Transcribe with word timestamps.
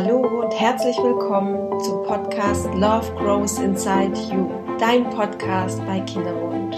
Hallo 0.00 0.42
und 0.44 0.52
herzlich 0.52 0.96
willkommen 0.98 1.80
zum 1.80 2.04
Podcast 2.04 2.66
Love 2.74 3.12
Grows 3.16 3.58
Inside 3.58 4.12
You, 4.30 4.48
dein 4.78 5.10
Podcast 5.10 5.84
bei 5.86 5.98
Kinderwunsch. 6.02 6.76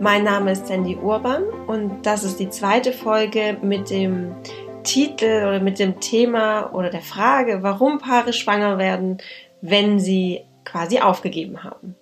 Mein 0.00 0.22
Name 0.22 0.52
ist 0.52 0.68
Sandy 0.68 0.94
Urban 0.94 1.42
und 1.66 2.06
das 2.06 2.22
ist 2.22 2.38
die 2.38 2.48
zweite 2.48 2.92
Folge 2.92 3.56
mit 3.60 3.90
dem 3.90 4.36
Titel 4.84 5.46
oder 5.48 5.58
mit 5.58 5.80
dem 5.80 5.98
Thema 5.98 6.72
oder 6.72 6.90
der 6.90 7.00
Frage, 7.00 7.64
warum 7.64 7.98
Paare 7.98 8.32
schwanger 8.32 8.78
werden, 8.78 9.18
wenn 9.60 9.98
sie 9.98 10.44
quasi 10.64 11.00
aufgegeben 11.00 11.64
haben. 11.64 11.96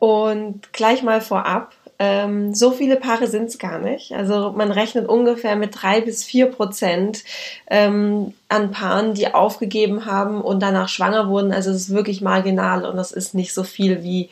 Und 0.00 0.74
gleich 0.74 1.02
mal 1.02 1.22
vorab, 1.22 1.74
ähm, 1.98 2.54
so 2.54 2.70
viele 2.70 2.96
Paare 2.96 3.26
sind 3.26 3.46
es 3.46 3.58
gar 3.58 3.78
nicht. 3.78 4.12
Also 4.12 4.52
man 4.52 4.70
rechnet 4.70 5.08
ungefähr 5.08 5.56
mit 5.56 5.82
drei 5.82 6.00
bis 6.00 6.24
vier 6.24 6.46
Prozent 6.46 7.24
ähm, 7.68 8.34
an 8.48 8.70
Paaren, 8.70 9.14
die 9.14 9.34
aufgegeben 9.34 10.06
haben 10.06 10.40
und 10.40 10.60
danach 10.60 10.88
schwanger 10.88 11.28
wurden. 11.28 11.52
Also 11.52 11.70
es 11.70 11.88
ist 11.88 11.94
wirklich 11.94 12.20
marginal 12.20 12.84
und 12.84 12.96
das 12.96 13.10
ist 13.10 13.34
nicht 13.34 13.52
so 13.52 13.64
viel, 13.64 14.02
wie 14.04 14.30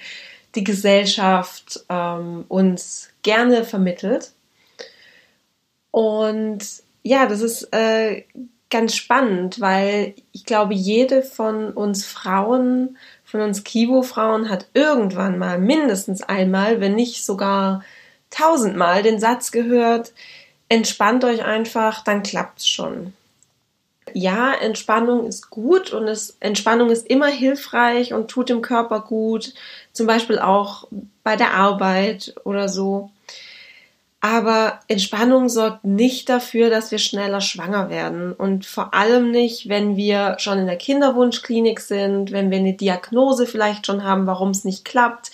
die 0.55 0.65
Gesellschaft 0.65 1.84
ähm, 1.89 2.45
uns 2.48 3.11
gerne 3.23 3.65
vermittelt. 3.65 4.33
Und 5.91 6.61
ja, 7.03 7.27
das 7.27 7.41
ist 7.41 7.73
äh, 7.73 8.25
ganz 8.70 8.95
spannend, 8.95 9.61
weil 9.61 10.14
ich 10.33 10.45
glaube, 10.45 10.75
jede 10.75 11.23
von 11.23 11.73
uns 11.73 12.05
Frauen 12.05 12.97
von 13.26 13.40
uns 13.40 13.64
Kibo-Frauen 13.64 14.48
hat 14.48 14.68
irgendwann 14.72 15.36
mal 15.36 15.58
mindestens 15.58 16.22
einmal, 16.22 16.80
wenn 16.80 16.94
nicht 16.94 17.26
sogar 17.26 17.83
tausendmal 18.30 19.02
den 19.02 19.18
Satz 19.18 19.50
gehört, 19.50 20.12
entspannt 20.68 21.24
euch 21.24 21.44
einfach, 21.44 22.05
dann 22.05 22.22
klappt's 22.22 22.68
schon. 22.68 23.12
Ja, 24.14 24.55
Entspannung 24.55 25.27
ist 25.27 25.50
gut 25.50 25.92
und 25.92 26.06
es, 26.06 26.36
Entspannung 26.38 26.91
ist 26.91 27.06
immer 27.08 27.27
hilfreich 27.27 28.14
und 28.14 28.28
tut 28.28 28.48
dem 28.48 28.62
Körper 28.62 29.00
gut, 29.00 29.52
zum 29.92 30.06
Beispiel 30.06 30.38
auch 30.38 30.86
bei 31.24 31.34
der 31.34 31.55
Arbeit 31.55 32.34
oder 32.44 32.68
so. 32.68 33.11
Aber 34.28 34.80
Entspannung 34.88 35.48
sorgt 35.48 35.84
nicht 35.84 36.28
dafür, 36.28 36.69
dass 36.69 36.91
wir 36.91 36.98
schneller 36.98 37.41
schwanger 37.41 37.91
werden. 37.91 38.33
Und 38.33 38.66
vor 38.66 38.92
allem 38.92 39.30
nicht, 39.30 39.68
wenn 39.68 39.96
wir 39.96 40.34
schon 40.41 40.58
in 40.58 40.66
der 40.66 40.78
Kinderwunschklinik 40.78 41.78
sind, 41.78 42.33
wenn 42.33 42.50
wir 42.50 42.58
eine 42.58 42.72
Diagnose 42.72 43.46
vielleicht 43.46 43.86
schon 43.86 44.02
haben, 44.02 44.27
warum 44.27 44.50
es 44.50 44.64
nicht 44.64 44.84
klappt. 44.84 45.30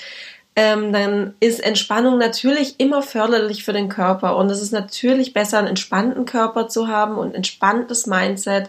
Ähm, 0.56 0.92
dann 0.92 1.32
ist 1.40 1.60
Entspannung 1.60 2.18
natürlich 2.18 2.78
immer 2.80 3.00
förderlich 3.00 3.64
für 3.64 3.72
den 3.72 3.88
Körper. 3.88 4.36
Und 4.36 4.50
es 4.50 4.60
ist 4.60 4.72
natürlich 4.72 5.32
besser, 5.32 5.56
einen 5.56 5.68
entspannten 5.68 6.26
Körper 6.26 6.68
zu 6.68 6.86
haben 6.86 7.16
und 7.16 7.28
ein 7.28 7.36
entspanntes 7.36 8.06
Mindset, 8.06 8.68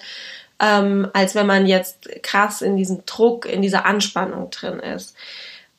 ähm, 0.61 1.09
als 1.11 1.35
wenn 1.35 1.47
man 1.47 1.65
jetzt 1.65 2.07
krass 2.23 2.61
in 2.61 2.77
diesem 2.77 3.05
Druck, 3.05 3.45
in 3.45 3.61
dieser 3.61 3.85
Anspannung 3.85 4.51
drin 4.51 4.79
ist. 4.79 5.17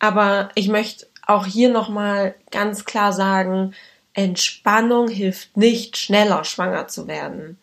Aber 0.00 0.50
ich 0.54 0.68
möchte 0.68 1.06
auch 1.26 1.46
hier 1.46 1.70
nochmal 1.70 2.34
ganz 2.50 2.84
klar 2.84 3.14
sagen, 3.14 3.74
Entspannung 4.14 5.08
hilft 5.08 5.56
nicht, 5.56 5.96
schneller 5.96 6.44
schwanger 6.44 6.88
zu 6.88 7.06
werden. 7.06 7.58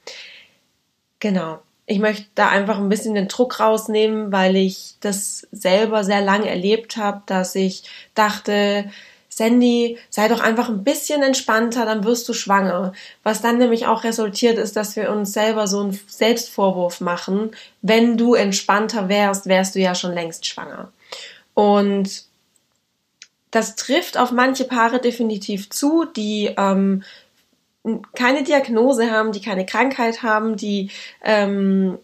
Genau. 1.19 1.59
Ich 1.85 1.99
möchte 1.99 2.27
da 2.35 2.49
einfach 2.49 2.77
ein 2.77 2.89
bisschen 2.89 3.16
den 3.16 3.27
Druck 3.27 3.59
rausnehmen, 3.59 4.31
weil 4.31 4.55
ich 4.55 4.95
das 5.02 5.47
selber 5.52 6.03
sehr 6.03 6.22
lange 6.22 6.49
erlebt 6.49 6.95
habe, 6.97 7.23
dass 7.25 7.55
ich 7.55 7.83
dachte, 8.13 8.89
Sandy, 9.27 9.97
sei 10.09 10.27
doch 10.27 10.41
einfach 10.41 10.67
ein 10.67 10.83
bisschen 10.83 11.23
entspannter, 11.23 11.85
dann 11.85 12.03
wirst 12.03 12.27
du 12.27 12.33
schwanger. 12.33 12.94
Was 13.23 13.41
dann 13.41 13.57
nämlich 13.57 13.88
auch 13.88 14.03
resultiert 14.03 14.57
ist, 14.57 14.75
dass 14.75 14.97
wir 14.97 15.09
uns 15.09 15.31
selber 15.31 15.68
so 15.68 15.79
einen 15.79 16.00
Selbstvorwurf 16.07 17.00
machen. 17.00 17.51
Wenn 17.81 18.18
du 18.18 18.35
entspannter 18.35 19.07
wärst, 19.07 19.47
wärst 19.47 19.75
du 19.75 19.79
ja 19.79 19.95
schon 19.95 20.13
längst 20.13 20.45
schwanger. 20.45 20.91
Und 21.53 22.25
das 23.51 23.75
trifft 23.75 24.17
auf 24.17 24.31
manche 24.31 24.63
Paare 24.63 25.00
definitiv 25.00 25.69
zu, 25.69 26.06
die 26.06 26.53
ähm, 26.57 27.03
keine 28.16 28.44
Diagnose 28.44 29.12
haben, 29.12 29.31
die 29.31 29.41
keine 29.41 29.66
Krankheit 29.66 30.23
haben, 30.23 30.56
die 30.56 30.89
ähm, 31.23 31.97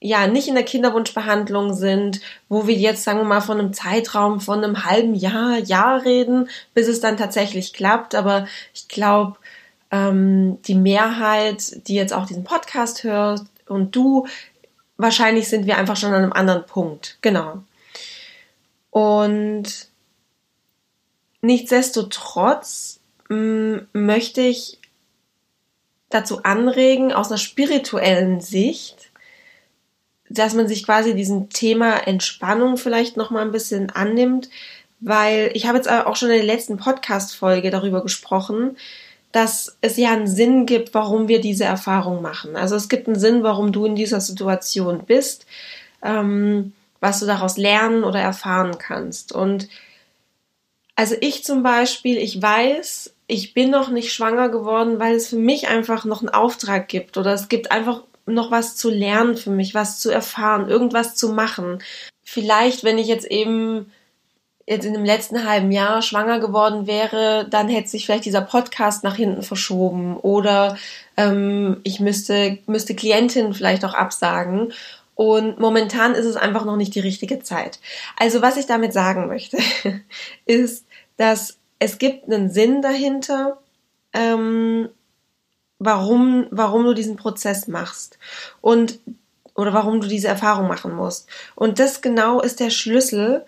ja 0.00 0.26
nicht 0.26 0.48
in 0.48 0.54
der 0.54 0.64
Kinderwunschbehandlung 0.64 1.74
sind, 1.74 2.20
wo 2.48 2.66
wir 2.66 2.74
jetzt 2.74 3.04
sagen 3.04 3.18
wir 3.18 3.24
mal 3.24 3.40
von 3.40 3.58
einem 3.58 3.72
Zeitraum 3.72 4.40
von 4.40 4.62
einem 4.62 4.84
halben 4.84 5.14
Jahr, 5.14 5.58
Jahr 5.58 6.04
reden, 6.04 6.48
bis 6.74 6.88
es 6.88 7.00
dann 7.00 7.16
tatsächlich 7.16 7.72
klappt. 7.72 8.14
Aber 8.14 8.46
ich 8.72 8.88
glaube, 8.88 9.36
ähm, 9.90 10.58
die 10.62 10.74
Mehrheit, 10.74 11.88
die 11.88 11.94
jetzt 11.94 12.12
auch 12.12 12.26
diesen 12.26 12.44
Podcast 12.44 13.04
hört 13.04 13.42
und 13.66 13.96
du, 13.96 14.26
wahrscheinlich 14.96 15.48
sind 15.48 15.66
wir 15.66 15.76
einfach 15.76 15.96
schon 15.96 16.14
an 16.14 16.22
einem 16.22 16.32
anderen 16.32 16.66
Punkt. 16.66 17.18
Genau. 17.20 17.62
Und 18.90 19.88
Nichtsdestotrotz 21.46 22.98
mm, 23.28 23.76
möchte 23.92 24.40
ich 24.40 24.80
dazu 26.08 26.42
anregen, 26.42 27.12
aus 27.12 27.28
einer 27.28 27.38
spirituellen 27.38 28.40
Sicht, 28.40 29.10
dass 30.28 30.54
man 30.54 30.66
sich 30.66 30.84
quasi 30.84 31.14
diesem 31.14 31.48
Thema 31.48 32.04
Entspannung 32.08 32.76
vielleicht 32.76 33.16
noch 33.16 33.30
mal 33.30 33.42
ein 33.42 33.52
bisschen 33.52 33.90
annimmt, 33.90 34.50
weil 34.98 35.50
ich 35.54 35.68
habe 35.68 35.76
jetzt 35.76 35.88
auch 35.88 36.16
schon 36.16 36.30
in 36.30 36.38
der 36.38 36.44
letzten 36.44 36.78
Podcast-Folge 36.78 37.70
darüber 37.70 38.02
gesprochen, 38.02 38.76
dass 39.30 39.76
es 39.82 39.96
ja 39.96 40.10
einen 40.10 40.26
Sinn 40.26 40.66
gibt, 40.66 40.94
warum 40.94 41.28
wir 41.28 41.40
diese 41.40 41.64
Erfahrung 41.64 42.22
machen. 42.22 42.56
Also 42.56 42.74
es 42.74 42.88
gibt 42.88 43.06
einen 43.06 43.20
Sinn, 43.20 43.44
warum 43.44 43.70
du 43.70 43.84
in 43.84 43.94
dieser 43.94 44.20
Situation 44.20 45.04
bist, 45.06 45.46
ähm, 46.02 46.72
was 46.98 47.20
du 47.20 47.26
daraus 47.26 47.56
lernen 47.56 48.02
oder 48.02 48.18
erfahren 48.18 48.78
kannst. 48.78 49.30
Und 49.30 49.68
also 50.96 51.14
ich 51.20 51.44
zum 51.44 51.62
Beispiel, 51.62 52.16
ich 52.16 52.40
weiß, 52.40 53.14
ich 53.26 53.54
bin 53.54 53.70
noch 53.70 53.90
nicht 53.90 54.12
schwanger 54.12 54.48
geworden, 54.48 54.98
weil 54.98 55.14
es 55.14 55.28
für 55.28 55.36
mich 55.36 55.68
einfach 55.68 56.04
noch 56.04 56.20
einen 56.20 56.30
Auftrag 56.30 56.88
gibt 56.88 57.16
oder 57.18 57.34
es 57.34 57.48
gibt 57.48 57.70
einfach 57.70 58.02
noch 58.24 58.50
was 58.50 58.76
zu 58.76 58.90
lernen 58.90 59.36
für 59.36 59.50
mich, 59.50 59.74
was 59.74 60.00
zu 60.00 60.10
erfahren, 60.10 60.68
irgendwas 60.68 61.14
zu 61.14 61.28
machen. 61.28 61.82
Vielleicht, 62.24 62.82
wenn 62.82 62.98
ich 62.98 63.06
jetzt 63.06 63.26
eben 63.26 63.92
jetzt 64.66 64.84
in 64.84 64.94
dem 64.94 65.04
letzten 65.04 65.48
halben 65.48 65.70
Jahr 65.70 66.02
schwanger 66.02 66.40
geworden 66.40 66.88
wäre, 66.88 67.46
dann 67.48 67.68
hätte 67.68 67.88
sich 67.88 68.04
vielleicht 68.04 68.24
dieser 68.24 68.40
Podcast 68.40 69.04
nach 69.04 69.14
hinten 69.14 69.42
verschoben 69.42 70.16
oder 70.16 70.76
ähm, 71.16 71.80
ich 71.84 72.00
müsste, 72.00 72.58
müsste 72.66 72.96
Klientin 72.96 73.54
vielleicht 73.54 73.84
auch 73.84 73.94
absagen. 73.94 74.72
Und 75.14 75.58
momentan 75.58 76.14
ist 76.14 76.26
es 76.26 76.36
einfach 76.36 76.64
noch 76.66 76.76
nicht 76.76 76.94
die 76.94 77.00
richtige 77.00 77.42
Zeit. 77.42 77.78
Also 78.18 78.42
was 78.42 78.58
ich 78.58 78.66
damit 78.66 78.92
sagen 78.92 79.28
möchte, 79.28 79.56
ist, 80.46 80.85
dass 81.16 81.58
es 81.78 81.98
gibt 81.98 82.24
einen 82.24 82.50
Sinn 82.50 82.82
dahinter, 82.82 83.58
ähm, 84.12 84.88
warum, 85.78 86.46
warum 86.50 86.84
du 86.84 86.94
diesen 86.94 87.16
Prozess 87.16 87.68
machst 87.68 88.18
und 88.60 88.98
oder 89.54 89.72
warum 89.72 90.00
du 90.00 90.08
diese 90.08 90.28
Erfahrung 90.28 90.68
machen 90.68 90.94
musst. 90.94 91.28
Und 91.54 91.78
das 91.78 92.02
genau 92.02 92.40
ist 92.40 92.60
der 92.60 92.70
Schlüssel, 92.70 93.44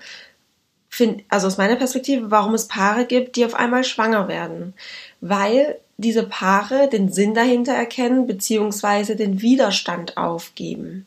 find, 0.88 1.22
also 1.28 1.46
aus 1.46 1.58
meiner 1.58 1.76
Perspektive, 1.76 2.30
warum 2.30 2.54
es 2.54 2.66
Paare 2.66 3.04
gibt, 3.04 3.36
die 3.36 3.44
auf 3.44 3.54
einmal 3.54 3.84
schwanger 3.84 4.26
werden. 4.26 4.72
Weil 5.20 5.78
diese 5.98 6.22
Paare 6.22 6.88
den 6.88 7.12
Sinn 7.12 7.34
dahinter 7.34 7.74
erkennen, 7.74 8.26
beziehungsweise 8.26 9.16
den 9.16 9.42
Widerstand 9.42 10.16
aufgeben. 10.16 11.06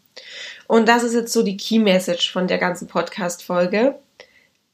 Und 0.67 0.87
das 0.87 1.03
ist 1.03 1.13
jetzt 1.13 1.33
so 1.33 1.41
die 1.41 1.57
Key 1.57 1.79
Message 1.79 2.31
von 2.31 2.47
der 2.47 2.59
ganzen 2.59 2.87
Podcast-Folge, 2.87 3.95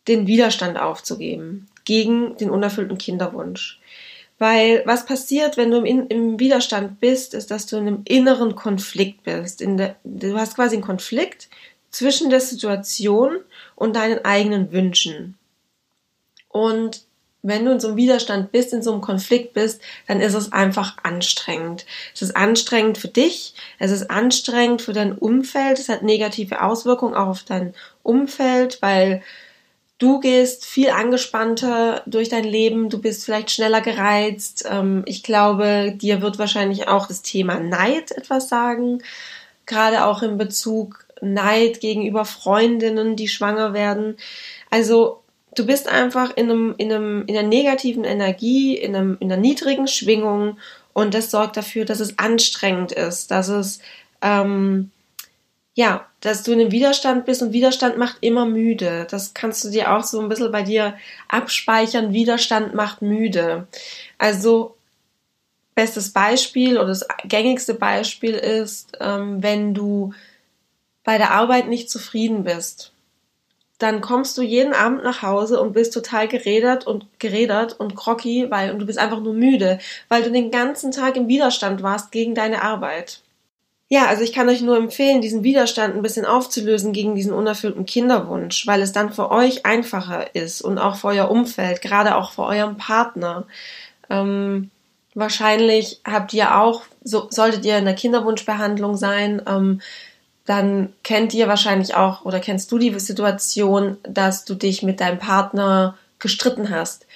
den 0.07 0.27
Widerstand 0.27 0.77
aufzugeben 0.77 1.69
gegen 1.87 2.35
den 2.35 2.49
unerfüllten 2.49 2.97
Kinderwunsch. 2.97 3.79
Weil 4.39 4.83
was 4.85 5.05
passiert, 5.05 5.55
wenn 5.55 5.71
du 5.71 5.77
im, 5.77 6.37
Widerstand 6.37 6.99
bist, 6.99 7.33
ist, 7.33 7.49
dass 7.49 7.65
du 7.65 7.77
in 7.77 7.87
einem 7.87 8.01
inneren 8.03 8.55
Konflikt 8.55 9.23
bist. 9.23 9.61
Der, 9.61 9.95
du 10.03 10.37
hast 10.37 10.55
quasi 10.55 10.75
einen 10.75 10.83
Konflikt 10.83 11.47
zwischen 11.89 12.29
der 12.29 12.41
Situation 12.41 13.37
und 13.75 13.95
deinen 13.95 14.23
eigenen 14.25 14.73
Wünschen. 14.73 15.37
Und 16.49 17.05
wenn 17.41 17.63
du 17.63 17.71
in 17.71 17.79
so 17.79 17.87
einem 17.87 17.97
Widerstand 17.97 18.51
bist, 18.51 18.73
in 18.73 18.83
so 18.83 18.91
einem 18.91 19.01
Konflikt 19.01 19.53
bist, 19.53 19.81
dann 20.07 20.19
ist 20.19 20.33
es 20.33 20.51
einfach 20.51 20.97
anstrengend. 21.03 21.85
Es 22.13 22.21
ist 22.21 22.35
anstrengend 22.35 22.97
für 22.97 23.07
dich, 23.07 23.53
es 23.79 23.91
ist 23.91 24.11
anstrengend 24.11 24.81
für 24.81 24.91
dein 24.91 25.17
Umfeld, 25.17 25.79
es 25.79 25.87
hat 25.87 26.03
negative 26.03 26.61
Auswirkungen 26.61 27.15
auch 27.15 27.27
auf 27.27 27.43
dein 27.43 27.73
Umfeld, 28.03 28.81
weil 28.81 29.23
Du 29.97 30.19
gehst 30.19 30.65
viel 30.65 30.91
angespannter 30.91 32.03
durch 32.05 32.29
dein 32.29 32.43
Leben, 32.43 32.89
du 32.89 32.99
bist 32.99 33.25
vielleicht 33.25 33.49
schneller 33.49 33.81
gereizt. 33.81 34.65
Ähm, 34.69 35.03
ich 35.05 35.23
glaube, 35.23 35.93
dir 35.95 36.21
wird 36.21 36.37
wahrscheinlich 36.37 36.87
auch 36.87 37.07
das 37.07 37.23
Thema 37.23 37.59
Neid 37.59 38.11
etwas 38.11 38.47
sagen, 38.47 39.01
gerade 39.65 40.05
auch 40.05 40.21
in 40.21 40.37
Bezug 40.37 41.05
Neid 41.21 41.79
gegenüber 41.79 42.25
Freundinnen, 42.25 43.15
die 43.15 43.27
schwanger 43.27 43.73
werden. 43.73 44.17
Also 44.69 45.21
du 45.55 45.65
bist 45.65 45.87
einfach 45.87 46.35
in 46.35 46.51
einem, 46.51 46.75
in 46.77 46.91
einem, 46.91 47.23
in 47.25 47.35
einer 47.35 47.47
negativen 47.47 48.03
Energie, 48.03 48.77
in 48.77 48.95
einem, 48.95 49.17
in 49.19 49.31
einer 49.31 49.41
niedrigen 49.41 49.87
Schwingung 49.87 50.57
und 50.93 51.15
das 51.15 51.31
sorgt 51.31 51.57
dafür, 51.57 51.85
dass 51.85 51.99
es 51.99 52.19
anstrengend 52.19 52.91
ist, 52.91 53.31
dass 53.31 53.47
es 53.47 53.79
ähm, 54.21 54.91
ja, 55.77 56.07
dass 56.21 56.41
du 56.41 56.53
in 56.53 56.59
einem 56.59 56.71
Widerstand 56.71 57.25
bist 57.25 57.43
und 57.43 57.53
Widerstand 57.53 57.99
macht 57.99 58.17
immer 58.21 58.47
müde. 58.47 59.05
Das 59.11 59.35
kannst 59.35 59.63
du 59.63 59.69
dir 59.69 59.95
auch 59.95 60.03
so 60.03 60.19
ein 60.19 60.27
bisschen 60.27 60.51
bei 60.51 60.63
dir 60.63 60.97
abspeichern. 61.27 62.13
Widerstand 62.13 62.73
macht 62.73 63.03
müde. 63.03 63.67
Also, 64.17 64.75
bestes 65.75 66.11
Beispiel 66.11 66.79
oder 66.79 66.87
das 66.87 67.05
gängigste 67.25 67.75
Beispiel 67.75 68.33
ist, 68.33 68.97
ähm, 68.99 69.43
wenn 69.43 69.75
du 69.75 70.15
bei 71.03 71.19
der 71.19 71.29
Arbeit 71.29 71.67
nicht 71.67 71.91
zufrieden 71.91 72.43
bist. 72.43 72.91
Dann 73.77 74.01
kommst 74.01 74.35
du 74.39 74.41
jeden 74.41 74.73
Abend 74.73 75.03
nach 75.03 75.21
Hause 75.21 75.61
und 75.61 75.73
bist 75.73 75.93
total 75.93 76.27
geredert 76.27 76.87
und 76.87 77.05
geredert 77.19 77.79
und 77.79 77.95
groggy, 77.95 78.49
weil 78.49 78.71
und 78.71 78.79
du 78.79 78.87
bist 78.87 78.97
einfach 78.97 79.19
nur 79.19 79.35
müde, 79.35 79.77
weil 80.09 80.23
du 80.23 80.31
den 80.31 80.49
ganzen 80.49 80.91
Tag 80.91 81.17
im 81.17 81.27
Widerstand 81.27 81.83
warst 81.83 82.11
gegen 82.11 82.33
deine 82.33 82.63
Arbeit. 82.63 83.21
Ja, 83.89 84.07
also 84.07 84.21
ich 84.21 84.33
kann 84.33 84.49
euch 84.49 84.61
nur 84.61 84.75
empfehlen, 84.75 85.21
diesen 85.21 85.43
Widerstand 85.43 85.95
ein 85.95 86.01
bisschen 86.01 86.25
aufzulösen 86.25 86.91
gegen 86.91 87.15
diesen 87.15 87.31
unerfüllten 87.31 87.85
Kinderwunsch, 87.85 88.67
weil 88.67 88.81
es 88.81 88.91
dann 88.91 89.13
für 89.13 89.31
euch 89.31 89.65
einfacher 89.65 90.35
ist 90.35 90.61
und 90.61 90.77
auch 90.77 90.97
für 90.97 91.07
euer 91.07 91.31
Umfeld, 91.31 91.81
gerade 91.81 92.17
auch 92.17 92.31
für 92.31 92.43
euren 92.43 92.75
Partner. 92.75 93.45
Ähm, 94.09 94.71
wahrscheinlich 95.15 96.01
habt 96.05 96.33
ihr 96.33 96.59
auch, 96.59 96.81
so, 97.01 97.27
solltet 97.29 97.63
ihr 97.63 97.77
in 97.77 97.85
der 97.85 97.95
Kinderwunschbehandlung 97.95 98.97
sein, 98.97 99.41
ähm, 99.47 99.81
dann 100.45 100.93
kennt 101.03 101.33
ihr 101.33 101.47
wahrscheinlich 101.47 101.95
auch 101.95 102.25
oder 102.25 102.41
kennst 102.41 102.71
du 102.73 102.77
die 102.77 102.97
Situation, 102.99 103.97
dass 104.03 104.43
du 104.43 104.55
dich 104.55 104.83
mit 104.83 104.99
deinem 104.99 105.19
Partner 105.19 105.97
gestritten 106.19 106.69
hast 106.69 107.06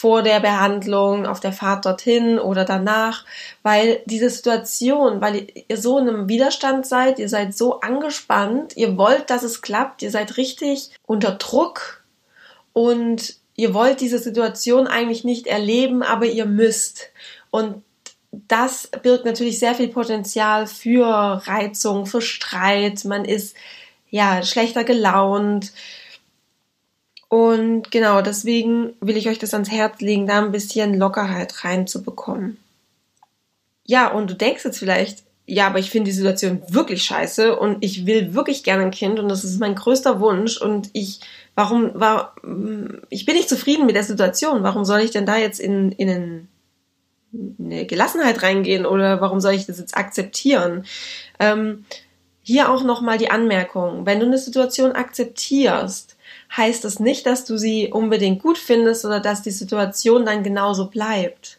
vor 0.00 0.22
der 0.22 0.40
Behandlung, 0.40 1.26
auf 1.26 1.40
der 1.40 1.52
Fahrt 1.52 1.84
dorthin 1.84 2.38
oder 2.38 2.64
danach, 2.64 3.26
weil 3.62 4.00
diese 4.06 4.30
Situation, 4.30 5.20
weil 5.20 5.48
ihr 5.68 5.76
so 5.76 5.98
in 5.98 6.08
einem 6.08 6.26
Widerstand 6.26 6.86
seid, 6.86 7.18
ihr 7.18 7.28
seid 7.28 7.54
so 7.54 7.80
angespannt, 7.80 8.74
ihr 8.78 8.96
wollt, 8.96 9.28
dass 9.28 9.42
es 9.42 9.60
klappt, 9.60 10.00
ihr 10.00 10.10
seid 10.10 10.38
richtig 10.38 10.88
unter 11.04 11.32
Druck 11.32 12.02
und 12.72 13.34
ihr 13.56 13.74
wollt 13.74 14.00
diese 14.00 14.18
Situation 14.18 14.86
eigentlich 14.86 15.22
nicht 15.22 15.46
erleben, 15.46 16.02
aber 16.02 16.24
ihr 16.24 16.46
müsst. 16.46 17.10
Und 17.50 17.82
das 18.32 18.88
birgt 19.02 19.26
natürlich 19.26 19.58
sehr 19.58 19.74
viel 19.74 19.88
Potenzial 19.88 20.66
für 20.66 21.42
Reizung, 21.44 22.06
für 22.06 22.22
Streit. 22.22 23.04
Man 23.04 23.26
ist 23.26 23.54
ja 24.08 24.42
schlechter 24.42 24.84
gelaunt, 24.84 25.72
und 27.30 27.92
genau, 27.92 28.22
deswegen 28.22 28.94
will 29.00 29.16
ich 29.16 29.28
euch 29.28 29.38
das 29.38 29.54
ans 29.54 29.70
Herz 29.70 30.00
legen, 30.00 30.26
da 30.26 30.38
ein 30.38 30.50
bisschen 30.50 30.98
Lockerheit 30.98 31.64
reinzubekommen. 31.64 32.56
Ja, 33.86 34.08
und 34.08 34.28
du 34.28 34.34
denkst 34.34 34.64
jetzt 34.64 34.80
vielleicht, 34.80 35.22
ja, 35.46 35.68
aber 35.68 35.78
ich 35.78 35.90
finde 35.90 36.10
die 36.10 36.16
Situation 36.16 36.60
wirklich 36.68 37.04
scheiße 37.04 37.56
und 37.56 37.84
ich 37.84 38.04
will 38.04 38.34
wirklich 38.34 38.64
gerne 38.64 38.82
ein 38.82 38.90
Kind 38.90 39.20
und 39.20 39.28
das 39.28 39.44
ist 39.44 39.60
mein 39.60 39.76
größter 39.76 40.18
Wunsch 40.18 40.60
und 40.60 40.90
ich, 40.92 41.20
warum, 41.54 41.92
war, 41.94 42.34
ich 43.10 43.26
bin 43.26 43.36
nicht 43.36 43.48
zufrieden 43.48 43.86
mit 43.86 43.94
der 43.94 44.02
Situation. 44.02 44.64
Warum 44.64 44.84
soll 44.84 44.98
ich 44.98 45.12
denn 45.12 45.24
da 45.24 45.36
jetzt 45.36 45.60
in, 45.60 45.92
in 45.92 46.48
eine 47.60 47.86
Gelassenheit 47.86 48.42
reingehen 48.42 48.84
oder 48.84 49.20
warum 49.20 49.40
soll 49.40 49.54
ich 49.54 49.66
das 49.66 49.78
jetzt 49.78 49.96
akzeptieren? 49.96 50.84
Ähm, 51.38 51.84
hier 52.42 52.72
auch 52.72 52.82
nochmal 52.82 53.18
die 53.18 53.30
Anmerkung. 53.30 54.04
Wenn 54.04 54.18
du 54.18 54.26
eine 54.26 54.38
Situation 54.38 54.92
akzeptierst, 54.92 56.16
heißt 56.56 56.84
es 56.84 57.00
nicht, 57.00 57.26
dass 57.26 57.44
du 57.44 57.56
sie 57.56 57.88
unbedingt 57.88 58.42
gut 58.42 58.58
findest 58.58 59.04
oder 59.04 59.20
dass 59.20 59.42
die 59.42 59.50
Situation 59.50 60.24
dann 60.24 60.42
genauso 60.42 60.86
bleibt. 60.86 61.58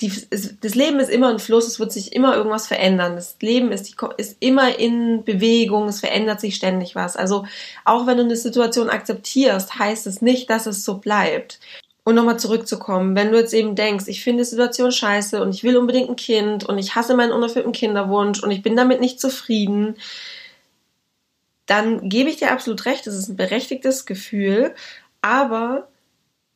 Die, 0.00 0.10
das 0.30 0.74
Leben 0.74 0.98
ist 0.98 1.10
immer 1.10 1.28
ein 1.28 1.38
Fluss, 1.38 1.68
es 1.68 1.78
wird 1.78 1.92
sich 1.92 2.14
immer 2.14 2.36
irgendwas 2.36 2.66
verändern. 2.66 3.14
Das 3.14 3.36
Leben 3.40 3.70
ist, 3.70 3.94
ist 4.16 4.36
immer 4.40 4.78
in 4.78 5.22
Bewegung, 5.24 5.86
es 5.86 6.00
verändert 6.00 6.40
sich 6.40 6.56
ständig 6.56 6.96
was. 6.96 7.16
Also 7.16 7.46
auch 7.84 8.06
wenn 8.06 8.16
du 8.16 8.24
eine 8.24 8.36
Situation 8.36 8.90
akzeptierst, 8.90 9.78
heißt 9.78 10.06
es 10.08 10.20
nicht, 10.20 10.50
dass 10.50 10.66
es 10.66 10.84
so 10.84 10.98
bleibt. 10.98 11.60
Und 12.02 12.16
nochmal 12.16 12.38
zurückzukommen, 12.38 13.16
wenn 13.16 13.32
du 13.32 13.38
jetzt 13.38 13.54
eben 13.54 13.76
denkst, 13.76 14.06
ich 14.08 14.22
finde 14.22 14.42
die 14.42 14.50
Situation 14.50 14.92
scheiße 14.92 15.40
und 15.40 15.54
ich 15.54 15.62
will 15.62 15.78
unbedingt 15.78 16.10
ein 16.10 16.16
Kind 16.16 16.64
und 16.64 16.76
ich 16.76 16.94
hasse 16.94 17.14
meinen 17.14 17.32
unerfüllten 17.32 17.72
Kinderwunsch 17.72 18.42
und 18.42 18.50
ich 18.50 18.62
bin 18.62 18.76
damit 18.76 19.00
nicht 19.00 19.20
zufrieden, 19.20 19.96
dann 21.66 22.08
gebe 22.08 22.30
ich 22.30 22.36
dir 22.36 22.52
absolut 22.52 22.84
recht, 22.84 23.06
es 23.06 23.14
ist 23.14 23.28
ein 23.28 23.36
berechtigtes 23.36 24.06
Gefühl, 24.06 24.74
aber 25.22 25.88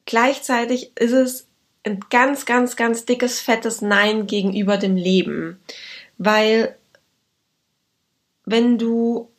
gleichzeitig 0.05 0.93
ist 0.99 1.13
es 1.13 1.47
ein 1.85 2.01
ganz, 2.11 2.45
ganz, 2.45 2.77
ganz 2.77 3.05
dickes, 3.07 3.41
fettes 3.41 3.81
Nein 3.81 4.27
gegenüber 4.27 4.77
dem 4.77 4.97
Leben. 4.97 5.59
Weil 6.19 6.77
wenn 8.45 8.79
du, 8.79 9.31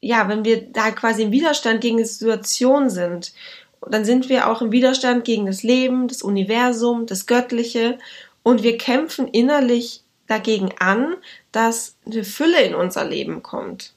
ja, 0.00 0.28
wenn 0.28 0.44
wir 0.44 0.70
da 0.72 0.90
quasi 0.90 1.22
im 1.22 1.32
Widerstand 1.32 1.80
gegen 1.80 1.98
die 1.98 2.04
Situation 2.04 2.90
sind, 2.90 3.32
dann 3.88 4.04
sind 4.04 4.28
wir 4.28 4.48
auch 4.50 4.62
im 4.62 4.72
Widerstand 4.72 5.24
gegen 5.24 5.46
das 5.46 5.62
Leben, 5.62 6.08
das 6.08 6.22
Universum, 6.22 7.06
das 7.06 7.26
Göttliche 7.26 7.98
und 8.42 8.62
wir 8.62 8.78
kämpfen 8.78 9.28
innerlich 9.28 10.02
dagegen 10.26 10.70
an, 10.78 11.16
dass 11.52 11.96
eine 12.04 12.24
Fülle 12.24 12.62
in 12.62 12.74
unser 12.74 13.04
Leben 13.04 13.42
kommt. 13.42 13.95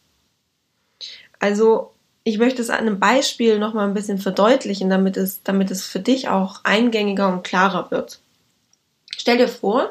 Also 1.39 1.94
ich 2.24 2.38
möchte 2.38 2.62
es 2.62 2.69
an 2.69 2.80
einem 2.80 3.00
Beispiel 3.00 3.59
noch 3.59 3.74
mal 3.74 3.88
ein 3.88 3.94
bisschen 3.94 4.19
verdeutlichen, 4.19 4.89
damit 4.89 5.18
es, 5.18 5.41
damit 5.44 5.71
es 5.71 5.86
für 5.86 6.00
dich 6.00 6.30
auch 6.30 6.62
eingängiger 6.63 7.30
und 7.30 7.44
klarer 7.44 7.89
wird. 7.91 8.19
Stell 9.18 9.38
dir 9.38 9.47
vor, 9.47 9.89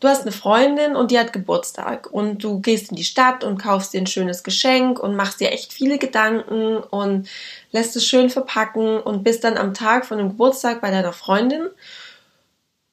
du 0.00 0.08
hast 0.08 0.22
eine 0.22 0.32
Freundin 0.32 0.96
und 0.96 1.10
die 1.10 1.18
hat 1.18 1.32
Geburtstag 1.32 2.10
und 2.12 2.44
du 2.44 2.60
gehst 2.60 2.90
in 2.90 2.96
die 2.96 3.04
Stadt 3.04 3.44
und 3.44 3.58
kaufst 3.58 3.94
dir 3.94 4.00
ein 4.00 4.06
schönes 4.06 4.42
Geschenk 4.42 4.98
und 4.98 5.16
machst 5.16 5.40
dir 5.40 5.52
echt 5.52 5.72
viele 5.72 5.98
Gedanken 5.98 6.78
und 6.78 7.28
lässt 7.70 7.96
es 7.96 8.06
schön 8.06 8.28
verpacken 8.28 9.00
und 9.00 9.24
bist 9.24 9.44
dann 9.44 9.56
am 9.56 9.74
Tag 9.74 10.04
von 10.04 10.18
dem 10.18 10.30
Geburtstag 10.30 10.80
bei 10.80 10.90
deiner 10.90 11.12
Freundin 11.12 11.68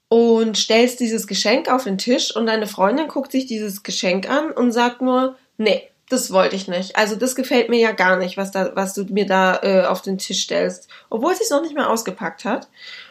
und 0.09 0.57
stellst 0.57 0.99
dieses 0.99 1.27
Geschenk 1.27 1.71
auf 1.71 1.83
den 1.83 1.97
Tisch 1.97 2.35
und 2.35 2.45
deine 2.45 2.67
Freundin 2.67 3.07
guckt 3.07 3.31
sich 3.31 3.45
dieses 3.45 3.83
Geschenk 3.83 4.29
an 4.29 4.51
und 4.51 4.71
sagt 4.71 5.01
nur, 5.01 5.35
nee, 5.57 5.89
das 6.09 6.31
wollte 6.31 6.55
ich 6.55 6.67
nicht. 6.67 6.95
Also 6.95 7.15
das 7.15 7.35
gefällt 7.35 7.69
mir 7.69 7.79
ja 7.79 7.91
gar 7.91 8.17
nicht, 8.17 8.35
was 8.35 8.51
da, 8.51 8.71
was 8.75 8.93
du 8.93 9.05
mir 9.05 9.25
da 9.25 9.59
äh, 9.61 9.85
auf 9.85 10.01
den 10.01 10.17
Tisch 10.17 10.41
stellst, 10.41 10.89
obwohl 11.09 11.35
sie 11.35 11.43
es 11.43 11.51
noch 11.51 11.61
nicht 11.61 11.75
mal 11.75 11.87
ausgepackt 11.87 12.45
hat. 12.45 12.67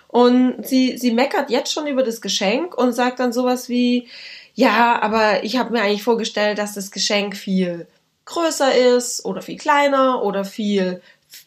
Und 0.08 0.66
sie, 0.66 0.98
sie 0.98 1.12
meckert 1.12 1.50
jetzt 1.50 1.72
schon 1.72 1.86
über 1.86 2.02
das 2.02 2.20
Geschenk 2.20 2.76
und 2.76 2.92
sagt 2.92 3.20
dann 3.20 3.32
sowas 3.32 3.68
wie, 3.68 4.08
ja, 4.54 5.00
aber 5.00 5.44
ich 5.44 5.58
habe 5.58 5.72
mir 5.72 5.82
eigentlich 5.82 6.02
vorgestellt, 6.02 6.58
dass 6.58 6.74
das 6.74 6.90
Geschenk 6.90 7.36
viel 7.36 7.86
größer 8.24 8.74
ist 8.96 9.24
oder 9.24 9.42
viel 9.42 9.58
kleiner 9.58 10.22
oder 10.22 10.44
viel, 10.44 11.00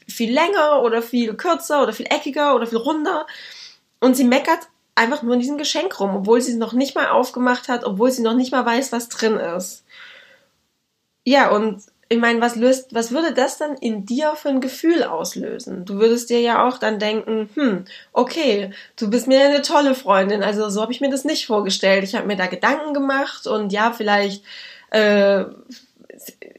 viel 0.08 0.34
länger 0.34 0.82
oder 0.84 1.02
viel 1.02 1.34
kürzer 1.36 1.84
oder 1.84 1.94
viel 1.94 2.06
eckiger 2.06 2.56
oder 2.56 2.68
viel 2.68 2.78
runder. 2.78 3.28
Und 4.00 4.16
sie 4.16 4.24
meckert 4.24 4.68
einfach 4.96 5.24
nur 5.24 5.34
in 5.34 5.40
diesem 5.40 5.58
Geschenk 5.58 6.00
rum, 6.00 6.16
obwohl 6.16 6.42
sie 6.42 6.52
es 6.52 6.58
noch 6.58 6.74
nicht 6.74 6.96
mal 6.96 7.10
aufgemacht 7.10 7.68
hat, 7.68 7.84
obwohl 7.84 8.12
sie 8.12 8.22
noch 8.22 8.36
nicht 8.36 8.52
mal 8.52 8.66
weiß, 8.66 8.92
was 8.92 9.10
drin 9.10 9.36
ist. 9.36 9.84
Ja, 11.24 11.50
und 11.50 11.84
ich 12.10 12.20
meine, 12.20 12.42
was 12.42 12.58
löst, 12.58 12.94
was 12.94 13.12
würde 13.12 13.34
das 13.34 13.58
dann 13.58 13.78
in 13.78 14.06
dir 14.06 14.36
für 14.36 14.50
ein 14.50 14.60
Gefühl 14.60 15.04
auslösen? 15.04 15.86
Du 15.86 15.96
würdest 15.96 16.30
dir 16.30 16.42
ja 16.42 16.68
auch 16.68 16.78
dann 16.78 17.00
denken, 17.00 17.50
hm, 17.54 17.86
okay, 18.12 18.72
du 18.98 19.10
bist 19.10 19.28
mir 19.28 19.46
eine 19.46 19.62
tolle 19.62 19.96
Freundin, 19.96 20.44
also 20.44 20.70
so 20.70 20.82
habe 20.82 20.92
ich 20.92 21.00
mir 21.00 21.10
das 21.10 21.24
nicht 21.24 21.48
vorgestellt. 21.48 22.04
Ich 22.04 22.16
habe 22.16 22.28
mir 22.28 22.36
da 22.36 22.48
Gedanken 22.48 22.94
gemacht 22.94 23.48
und 23.48 23.72
ja, 23.72 23.94
vielleicht 23.94 24.44
äh, 24.90 25.46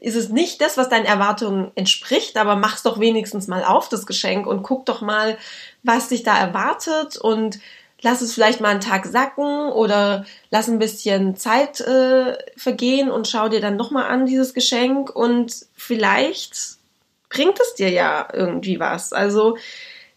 ist 0.01 0.15
es 0.15 0.29
nicht 0.29 0.59
das, 0.59 0.75
was 0.75 0.89
deinen 0.89 1.05
Erwartungen 1.05 1.71
entspricht, 1.75 2.35
aber 2.37 2.55
mach's 2.55 2.83
doch 2.83 2.99
wenigstens 2.99 3.47
mal 3.47 3.63
auf, 3.63 3.89
das 3.89 4.05
Geschenk, 4.05 4.47
und 4.47 4.63
guck 4.63 4.85
doch 4.87 5.01
mal, 5.01 5.37
was 5.83 6.09
dich 6.09 6.23
da 6.23 6.37
erwartet 6.37 7.17
und 7.17 7.59
lass 8.03 8.21
es 8.21 8.33
vielleicht 8.33 8.61
mal 8.61 8.69
einen 8.69 8.81
Tag 8.81 9.05
sacken 9.05 9.71
oder 9.71 10.25
lass 10.51 10.69
ein 10.69 10.79
bisschen 10.79 11.35
Zeit 11.35 11.81
äh, 11.81 12.37
vergehen 12.55 13.09
und 13.09 13.27
schau 13.27 13.49
dir 13.49 13.61
dann 13.61 13.77
nochmal 13.77 14.05
an 14.05 14.27
dieses 14.27 14.53
Geschenk 14.53 15.09
und 15.09 15.65
vielleicht 15.75 16.77
bringt 17.29 17.59
es 17.59 17.73
dir 17.73 17.89
ja 17.89 18.27
irgendwie 18.31 18.79
was. 18.79 19.13
Also 19.13 19.57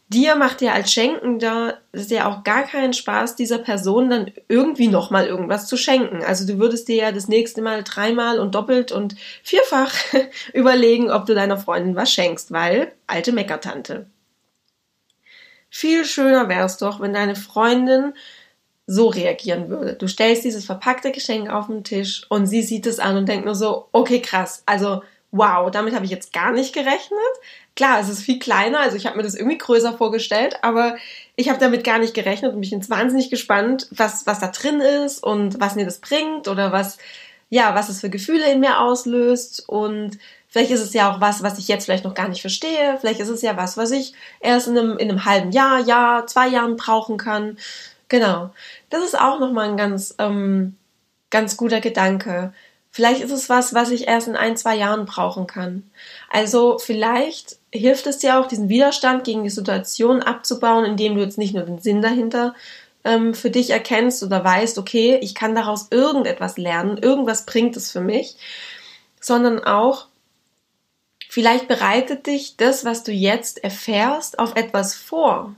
dir 0.08 0.36
macht 0.36 0.62
ja 0.62 0.72
als 0.72 0.92
Schenkender 0.92 1.78
ist 1.92 2.10
ja 2.10 2.28
auch 2.28 2.44
gar 2.44 2.64
keinen 2.64 2.92
Spaß, 2.92 3.36
dieser 3.36 3.58
Person 3.58 4.10
dann 4.10 4.32
irgendwie 4.48 4.88
nochmal 4.88 5.26
irgendwas 5.26 5.66
zu 5.66 5.76
schenken. 5.76 6.22
Also 6.24 6.46
du 6.46 6.58
würdest 6.58 6.88
dir 6.88 6.96
ja 6.96 7.12
das 7.12 7.28
nächste 7.28 7.62
Mal 7.62 7.82
dreimal 7.84 8.38
und 8.38 8.54
doppelt 8.54 8.92
und 8.92 9.16
vierfach 9.42 9.94
überlegen, 10.52 11.10
ob 11.10 11.26
du 11.26 11.34
deiner 11.34 11.56
Freundin 11.56 11.96
was 11.96 12.12
schenkst, 12.12 12.52
weil 12.52 12.92
alte 13.06 13.32
Meckertante. 13.32 14.06
Viel 15.76 16.06
schöner 16.06 16.48
wäre 16.48 16.64
es 16.64 16.78
doch, 16.78 17.00
wenn 17.00 17.12
deine 17.12 17.36
Freundin 17.36 18.14
so 18.86 19.08
reagieren 19.08 19.68
würde. 19.68 19.92
Du 19.92 20.08
stellst 20.08 20.42
dieses 20.42 20.64
verpackte 20.64 21.12
Geschenk 21.12 21.50
auf 21.50 21.66
den 21.66 21.84
Tisch 21.84 22.24
und 22.30 22.46
sie 22.46 22.62
sieht 22.62 22.86
es 22.86 22.98
an 22.98 23.18
und 23.18 23.28
denkt 23.28 23.44
nur 23.44 23.54
so, 23.54 23.86
okay, 23.92 24.22
krass, 24.22 24.62
also 24.64 25.02
wow, 25.32 25.70
damit 25.70 25.94
habe 25.94 26.06
ich 26.06 26.10
jetzt 26.10 26.32
gar 26.32 26.50
nicht 26.50 26.72
gerechnet. 26.72 27.20
Klar, 27.74 28.00
es 28.00 28.08
ist 28.08 28.22
viel 28.22 28.38
kleiner, 28.38 28.80
also 28.80 28.96
ich 28.96 29.04
habe 29.04 29.18
mir 29.18 29.22
das 29.22 29.34
irgendwie 29.34 29.58
größer 29.58 29.92
vorgestellt, 29.92 30.56
aber 30.62 30.96
ich 31.34 31.50
habe 31.50 31.58
damit 31.58 31.84
gar 31.84 31.98
nicht 31.98 32.14
gerechnet 32.14 32.54
und 32.54 32.62
bin 32.62 32.70
jetzt 32.70 32.88
wahnsinnig 32.88 33.28
gespannt, 33.28 33.86
was, 33.90 34.26
was 34.26 34.40
da 34.40 34.48
drin 34.48 34.80
ist 34.80 35.22
und 35.22 35.60
was 35.60 35.74
mir 35.74 35.84
das 35.84 35.98
bringt 35.98 36.48
oder 36.48 36.72
was, 36.72 36.96
ja, 37.50 37.74
was 37.74 37.90
es 37.90 38.00
für 38.00 38.08
Gefühle 38.08 38.50
in 38.50 38.60
mir 38.60 38.80
auslöst 38.80 39.68
und 39.68 40.16
vielleicht 40.56 40.70
ist 40.70 40.80
es 40.80 40.94
ja 40.94 41.12
auch 41.12 41.20
was, 41.20 41.42
was 41.42 41.58
ich 41.58 41.68
jetzt 41.68 41.84
vielleicht 41.84 42.04
noch 42.04 42.14
gar 42.14 42.28
nicht 42.28 42.40
verstehe, 42.40 42.96
vielleicht 42.98 43.20
ist 43.20 43.28
es 43.28 43.42
ja 43.42 43.58
was, 43.58 43.76
was 43.76 43.90
ich 43.90 44.14
erst 44.40 44.68
in 44.68 44.78
einem, 44.78 44.96
in 44.96 45.10
einem 45.10 45.26
halben 45.26 45.52
Jahr, 45.52 45.80
Jahr, 45.80 46.26
zwei 46.26 46.48
Jahren 46.48 46.76
brauchen 46.76 47.18
kann. 47.18 47.58
Genau. 48.08 48.54
Das 48.88 49.04
ist 49.04 49.20
auch 49.20 49.38
nochmal 49.38 49.68
ein 49.68 49.76
ganz, 49.76 50.14
ähm, 50.18 50.74
ganz 51.28 51.58
guter 51.58 51.82
Gedanke. 51.82 52.54
Vielleicht 52.90 53.20
ist 53.20 53.32
es 53.32 53.50
was, 53.50 53.74
was 53.74 53.90
ich 53.90 54.08
erst 54.08 54.28
in 54.28 54.34
ein, 54.34 54.56
zwei 54.56 54.76
Jahren 54.76 55.04
brauchen 55.04 55.46
kann. 55.46 55.90
Also 56.30 56.78
vielleicht 56.78 57.58
hilft 57.70 58.06
es 58.06 58.16
dir 58.16 58.40
auch, 58.40 58.48
diesen 58.48 58.70
Widerstand 58.70 59.24
gegen 59.24 59.44
die 59.44 59.50
Situation 59.50 60.22
abzubauen, 60.22 60.86
indem 60.86 61.16
du 61.16 61.20
jetzt 61.20 61.36
nicht 61.36 61.52
nur 61.52 61.64
den 61.64 61.80
Sinn 61.80 62.00
dahinter 62.00 62.54
ähm, 63.04 63.34
für 63.34 63.50
dich 63.50 63.68
erkennst 63.68 64.22
oder 64.22 64.42
weißt, 64.42 64.78
okay, 64.78 65.18
ich 65.20 65.34
kann 65.34 65.54
daraus 65.54 65.88
irgendetwas 65.90 66.56
lernen, 66.56 66.96
irgendwas 66.96 67.44
bringt 67.44 67.76
es 67.76 67.92
für 67.92 68.00
mich, 68.00 68.38
sondern 69.20 69.62
auch, 69.62 70.06
vielleicht 71.36 71.68
bereitet 71.68 72.28
dich 72.28 72.56
das, 72.56 72.86
was 72.86 73.02
du 73.02 73.12
jetzt 73.12 73.62
erfährst, 73.62 74.38
auf 74.38 74.56
etwas 74.56 74.94
vor, 74.94 75.54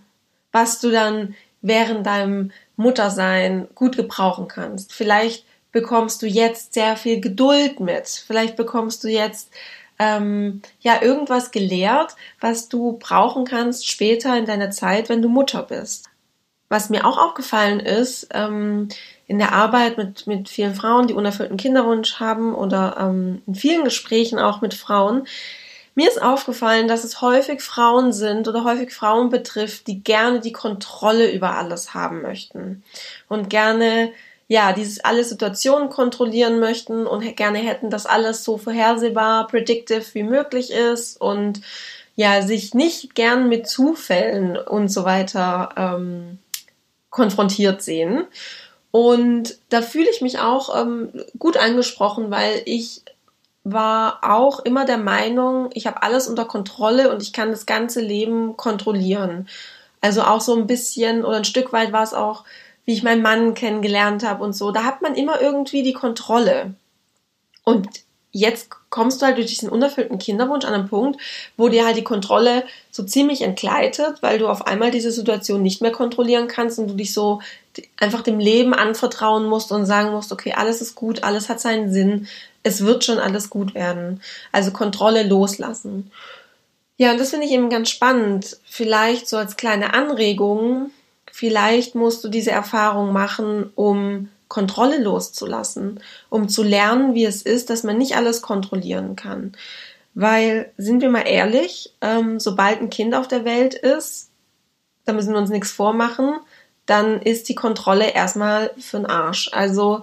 was 0.51 0.81
du 0.81 0.91
dann 0.91 1.37
während 1.63 2.05
deinem 2.05 2.51
Muttersein 2.75 3.69
gut 3.77 3.97
gebrauchen 3.97 4.49
kannst. 4.49 4.93
Vielleicht 4.93 5.47
bekommst 5.71 6.21
du 6.21 6.27
jetzt 6.27 6.75
sehr 6.75 6.97
viel 6.97 7.21
Geduld 7.21 7.79
mit. 7.79 8.09
Vielleicht 8.09 8.57
bekommst 8.57 9.05
du 9.05 9.09
jetzt 9.09 9.53
ähm, 10.01 10.63
ja 10.81 11.01
irgendwas 11.01 11.53
gelehrt, 11.53 12.17
was 12.41 12.69
du 12.69 12.99
brauchen 12.99 13.45
kannst 13.45 13.87
später 13.89 14.37
in 14.37 14.47
deiner 14.47 14.73
Zeit, 14.73 15.09
wenn 15.09 15.23
du 15.23 15.29
Mutter 15.29 15.63
bist. 15.63 16.11
Was 16.69 16.91
mir 16.91 17.07
auch 17.07 17.19
aufgefallen 17.19 17.79
ist, 17.79 18.27
ähm, 18.35 18.89
in 19.29 19.39
der 19.39 19.53
Arbeit 19.53 19.97
mit, 19.97 20.27
mit 20.27 20.49
vielen 20.49 20.75
Frauen, 20.75 21.07
die 21.07 21.15
unerfüllten 21.15 21.57
Kinderwunsch 21.57 22.19
haben 22.19 22.53
oder 22.53 22.97
ähm, 22.99 23.43
in 23.47 23.55
vielen 23.55 23.85
Gesprächen 23.85 24.41
auch 24.41 24.61
mit 24.61 24.75
Frauen, 24.75 25.29
mir 25.99 26.07
ist 26.07 26.23
aufgefallen, 26.23 26.87
dass 26.87 27.03
es 27.03 27.21
häufig 27.23 27.61
Frauen 27.61 28.13
sind 28.13 28.47
oder 28.47 28.63
häufig 28.63 28.93
Frauen 28.93 29.31
betrifft, 29.31 29.89
die 29.89 30.01
gerne 30.01 30.39
die 30.39 30.53
Kontrolle 30.53 31.29
über 31.33 31.57
alles 31.57 31.93
haben 31.93 32.23
möchten 32.23 32.85
und 33.29 33.51
gerne 33.51 34.13
ja, 34.47 34.73
dieses 34.73 35.01
alle 35.01 35.25
Situationen 35.25 35.91
kontrollieren 35.91 36.61
möchten 36.61 37.05
und 37.05 37.37
gerne 37.37 37.59
hätten, 37.59 37.91
dass 37.91 38.07
alles 38.07 38.45
so 38.45 38.59
vorhersehbar, 38.59 39.49
predictive 39.49 40.05
wie 40.13 40.23
möglich 40.23 40.71
ist 40.71 41.21
und 41.21 41.63
ja, 42.15 42.43
sich 42.43 42.75
nicht 42.75 43.17
gern 43.17 43.49
mit 43.49 43.67
Zufällen 43.67 44.57
und 44.57 44.91
so 44.91 45.05
weiter 45.05 45.71
ähm, 45.77 46.39
konfrontiert 47.11 47.83
sehen. 47.83 48.25
Und 48.93 49.59
da 49.69 49.83
fühle 49.83 50.09
ich 50.09 50.21
mich 50.21 50.39
auch 50.39 50.81
ähm, 50.81 51.25
gut 51.41 51.57
angesprochen, 51.57 52.31
weil 52.31 52.63
ich 52.67 53.03
war 53.73 54.21
auch 54.23 54.61
immer 54.61 54.85
der 54.85 54.99
Meinung, 54.99 55.71
ich 55.75 55.87
habe 55.87 56.03
alles 56.03 56.29
unter 56.29 56.45
Kontrolle 56.45 57.13
und 57.13 57.23
ich 57.23 57.33
kann 57.33 57.51
das 57.51 57.67
ganze 57.67 58.01
Leben 58.01 58.57
kontrollieren. 58.57 59.49
Also 60.01 60.23
auch 60.23 60.41
so 60.41 60.55
ein 60.57 60.67
bisschen 60.67 61.25
oder 61.25 61.39
ein 61.39 61.45
Stück 61.45 61.73
weit 61.73 61.93
war 61.93 62.03
es 62.03 62.15
auch 62.15 62.45
wie 62.89 62.95
ich 62.95 63.03
meinen 63.03 63.21
Mann 63.21 63.53
kennengelernt 63.53 64.25
habe 64.25 64.43
und 64.43 64.55
so, 64.55 64.71
da 64.71 64.85
hat 64.85 65.03
man 65.03 65.15
immer 65.15 65.43
irgendwie 65.43 65.83
die 65.83 65.93
Kontrolle. 65.93 66.73
Und 67.63 67.87
jetzt 68.33 68.71
kommst 68.89 69.21
du 69.21 69.27
halt 69.27 69.37
durch 69.37 69.49
diesen 69.49 69.69
unerfüllten 69.69 70.19
Kinderwunsch 70.19 70.65
an 70.65 70.73
einen 70.73 70.89
Punkt, 70.89 71.21
wo 71.59 71.69
dir 71.69 71.85
halt 71.85 71.99
die 71.99 72.03
Kontrolle 72.03 72.65
so 72.91 73.03
ziemlich 73.03 73.43
entgleitet, 73.43 74.23
weil 74.23 74.39
du 74.39 74.49
auf 74.49 74.67
einmal 74.67 74.91
diese 74.91 75.13
Situation 75.13 75.63
nicht 75.63 75.83
mehr 75.83 75.93
kontrollieren 75.93 76.49
kannst 76.49 76.79
und 76.79 76.89
du 76.89 76.95
dich 76.95 77.13
so 77.13 77.43
einfach 77.99 78.23
dem 78.23 78.39
Leben 78.39 78.73
anvertrauen 78.73 79.45
musst 79.45 79.71
und 79.71 79.85
sagen 79.85 80.13
musst, 80.13 80.33
okay, 80.33 80.55
alles 80.57 80.81
ist 80.81 80.95
gut, 80.95 81.25
alles 81.25 81.51
hat 81.51 81.61
seinen 81.61 81.93
Sinn, 81.93 82.27
es 82.63 82.85
wird 82.85 83.05
schon 83.05 83.19
alles 83.19 83.51
gut 83.51 83.75
werden. 83.75 84.23
Also 84.53 84.71
Kontrolle 84.71 85.23
loslassen. 85.23 86.11
Ja, 86.97 87.13
und 87.13 87.19
das 87.19 87.31
finde 87.31 87.47
ich 87.47 87.53
eben 87.53 87.71
ganz 87.71 87.91
spannend. 87.91 88.57
Vielleicht 88.65 89.29
so 89.29 89.37
als 89.37 89.57
kleine 89.57 89.95
Anregung, 89.95 90.91
Vielleicht 91.39 91.95
musst 91.95 92.25
du 92.25 92.29
diese 92.29 92.51
Erfahrung 92.51 93.13
machen, 93.13 93.71
um 93.77 94.29
Kontrolle 94.49 95.01
loszulassen, 95.01 96.01
um 96.31 96.49
zu 96.49 96.65
lernen, 96.65 97.15
wie 97.15 97.25
es 97.25 97.43
ist, 97.43 97.71
dass 97.71 97.85
man 97.85 97.97
nicht 97.97 98.17
alles 98.17 98.43
kontrollieren 98.43 99.15
kann. 99.15 99.53
Weil, 100.15 100.73
sind 100.79 101.01
wir 101.01 101.11
mal 101.11 101.29
ehrlich, 101.29 101.93
ähm, 102.01 102.41
sobald 102.41 102.81
ein 102.81 102.91
Kind 102.91 103.15
auf 103.15 103.29
der 103.29 103.45
Welt 103.45 103.75
ist, 103.75 104.31
da 105.05 105.13
müssen 105.13 105.33
wir 105.33 105.39
uns 105.39 105.51
nichts 105.51 105.71
vormachen, 105.71 106.41
dann 106.87 107.23
ist 107.23 107.49
die 107.49 107.55
Kontrolle 107.55 108.11
erstmal 108.11 108.73
für 108.77 108.97
den 108.97 109.07
Arsch. 109.07 109.49
Also, 109.53 110.03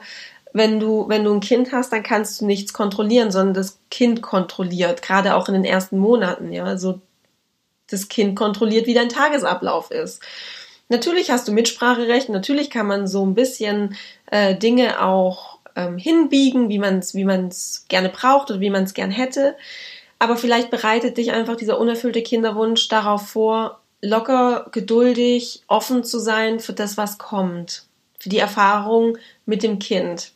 wenn 0.55 0.79
du, 0.79 1.09
wenn 1.09 1.25
du 1.25 1.33
ein 1.33 1.41
Kind 1.41 1.73
hast, 1.73 1.91
dann 1.91 2.01
kannst 2.01 2.39
du 2.39 2.45
nichts 2.45 2.71
kontrollieren, 2.71 3.29
sondern 3.29 3.53
das 3.53 3.77
Kind 3.91 4.21
kontrolliert, 4.21 5.01
gerade 5.01 5.35
auch 5.35 5.49
in 5.49 5.53
den 5.53 5.65
ersten 5.65 5.99
Monaten, 5.99 6.53
ja. 6.53 6.63
Also, 6.63 7.01
das 7.89 8.07
Kind 8.07 8.37
kontrolliert, 8.37 8.87
wie 8.87 8.93
dein 8.93 9.09
Tagesablauf 9.09 9.91
ist. 9.91 10.21
Natürlich 10.87 11.29
hast 11.29 11.49
du 11.49 11.51
Mitspracherecht, 11.51 12.29
natürlich 12.29 12.69
kann 12.69 12.87
man 12.87 13.05
so 13.05 13.25
ein 13.25 13.35
bisschen 13.35 13.97
äh, 14.31 14.55
Dinge 14.55 15.03
auch 15.03 15.59
ähm, 15.75 15.97
hinbiegen, 15.97 16.69
wie 16.69 16.79
man 16.79 16.99
es 16.99 17.13
wie 17.13 17.25
man's 17.25 17.85
gerne 17.89 18.07
braucht 18.09 18.49
oder 18.49 18.61
wie 18.61 18.69
man 18.69 18.83
es 18.83 18.93
gern 18.93 19.11
hätte. 19.11 19.57
Aber 20.19 20.37
vielleicht 20.37 20.71
bereitet 20.71 21.17
dich 21.17 21.33
einfach 21.33 21.57
dieser 21.57 21.79
unerfüllte 21.79 22.23
Kinderwunsch 22.23 22.87
darauf 22.87 23.27
vor, 23.27 23.81
locker, 24.01 24.67
geduldig, 24.71 25.63
offen 25.67 26.05
zu 26.05 26.17
sein 26.17 26.61
für 26.61 26.73
das, 26.73 26.95
was 26.95 27.17
kommt. 27.17 27.83
Für 28.19 28.29
die 28.29 28.39
Erfahrung 28.39 29.17
mit 29.45 29.61
dem 29.61 29.79
Kind. 29.79 30.31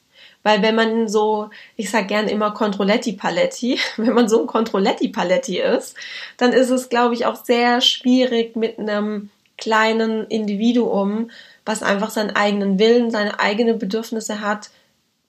Weil 0.50 0.64
wenn 0.64 0.74
man 0.74 1.08
so, 1.08 1.52
ich 1.76 1.92
sag 1.92 2.08
gern 2.08 2.28
immer 2.28 2.50
Controletti 2.50 3.14
Paletti, 3.14 3.80
wenn 3.98 4.14
man 4.14 4.28
so 4.28 4.42
ein 4.42 4.48
Controletti 4.48 5.10
Paletti 5.10 5.60
ist, 5.60 5.96
dann 6.38 6.54
ist 6.54 6.72
es, 6.72 6.90
glaube 6.90 7.14
ich, 7.14 7.28
auch 7.28 7.46
sehr 7.46 7.82
schwierig 7.82 8.56
mit 8.56 8.80
einem 8.80 9.30
kleinen 9.60 10.26
Individuum, 10.26 11.30
was 11.66 11.84
einfach 11.84 12.10
seinen 12.10 12.36
eigenen 12.36 12.80
Willen, 12.80 13.12
seine 13.12 13.40
eigenen 13.40 13.78
Bedürfnisse 13.78 14.42
hat, 14.42 14.72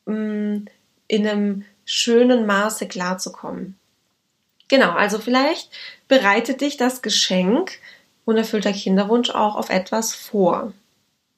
mm, 0.07 0.65
in 1.07 1.29
einem 1.29 1.67
schönen 1.85 2.47
Maße 2.47 2.89
klarzukommen. 2.89 3.77
Genau, 4.69 4.93
also 4.93 5.19
vielleicht 5.19 5.69
bereitet 6.09 6.63
dich 6.63 6.79
das 6.79 7.03
Geschenk 7.03 7.73
unerfüllter 8.25 8.73
Kinderwunsch 8.73 9.29
auch 9.29 9.57
auf 9.57 9.69
etwas 9.69 10.15
vor. 10.15 10.73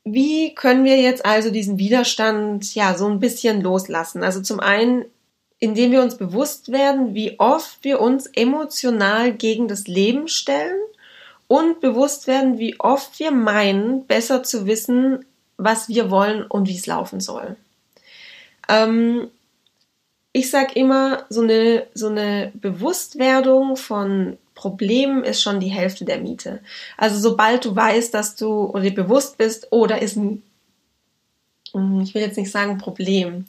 Wie 0.05 0.55
können 0.55 0.85
wir 0.85 1.01
jetzt 1.01 1.25
also 1.25 1.51
diesen 1.51 1.79
Widerstand 1.79 2.75
ja 2.75 2.95
so 2.95 3.07
ein 3.07 3.21
bisschen 3.21 3.61
loslassen? 3.61 4.25
Also 4.25 4.43
zum 4.43 4.59
einen, 4.59 5.05
indem 5.59 5.93
wir 5.93 6.03
uns 6.03 6.17
bewusst 6.17 6.73
werden, 6.73 7.15
wie 7.15 7.39
oft 7.39 7.79
wir 7.83 8.01
uns 8.01 8.27
emotional 8.27 9.33
gegen 9.33 9.69
das 9.69 9.87
Leben 9.87 10.27
stellen 10.27 10.81
und 11.47 11.81
bewusst 11.81 12.27
werden, 12.27 12.59
wie 12.59 12.81
oft 12.81 13.19
wir 13.21 13.31
meinen, 13.31 14.07
besser 14.07 14.43
zu 14.43 14.67
wissen, 14.67 15.25
was 15.57 15.89
wir 15.89 16.11
wollen 16.11 16.45
und 16.45 16.69
wie 16.69 16.77
es 16.77 16.87
laufen 16.87 17.21
soll. 17.21 17.57
Ähm, 18.69 19.29
ich 20.33 20.51
sage 20.51 20.73
immer, 20.75 21.27
so 21.29 21.43
eine, 21.43 21.87
so 21.95 22.09
eine 22.09 22.53
Bewusstwerdung 22.55 23.77
von 23.77 24.39
Problemen 24.55 25.25
ist 25.25 25.43
schon 25.43 25.61
die 25.61 25.69
Hälfte 25.69 26.05
der 26.05 26.19
Miete. 26.19 26.61
Also 26.97 27.19
sobald 27.19 27.65
du 27.65 27.75
weißt, 27.75 28.13
dass 28.13 28.37
du 28.37 28.67
oder 28.67 28.83
dir 28.83 28.95
bewusst 28.95 29.39
bist, 29.39 29.69
oh, 29.71 29.87
da 29.87 29.97
ist 29.97 30.17
ein, 30.17 30.43
hm, 31.73 32.01
ich 32.03 32.15
will 32.15 32.23
jetzt 32.23 32.37
nicht 32.37 32.51
sagen 32.51 32.79
Problem, 32.79 33.47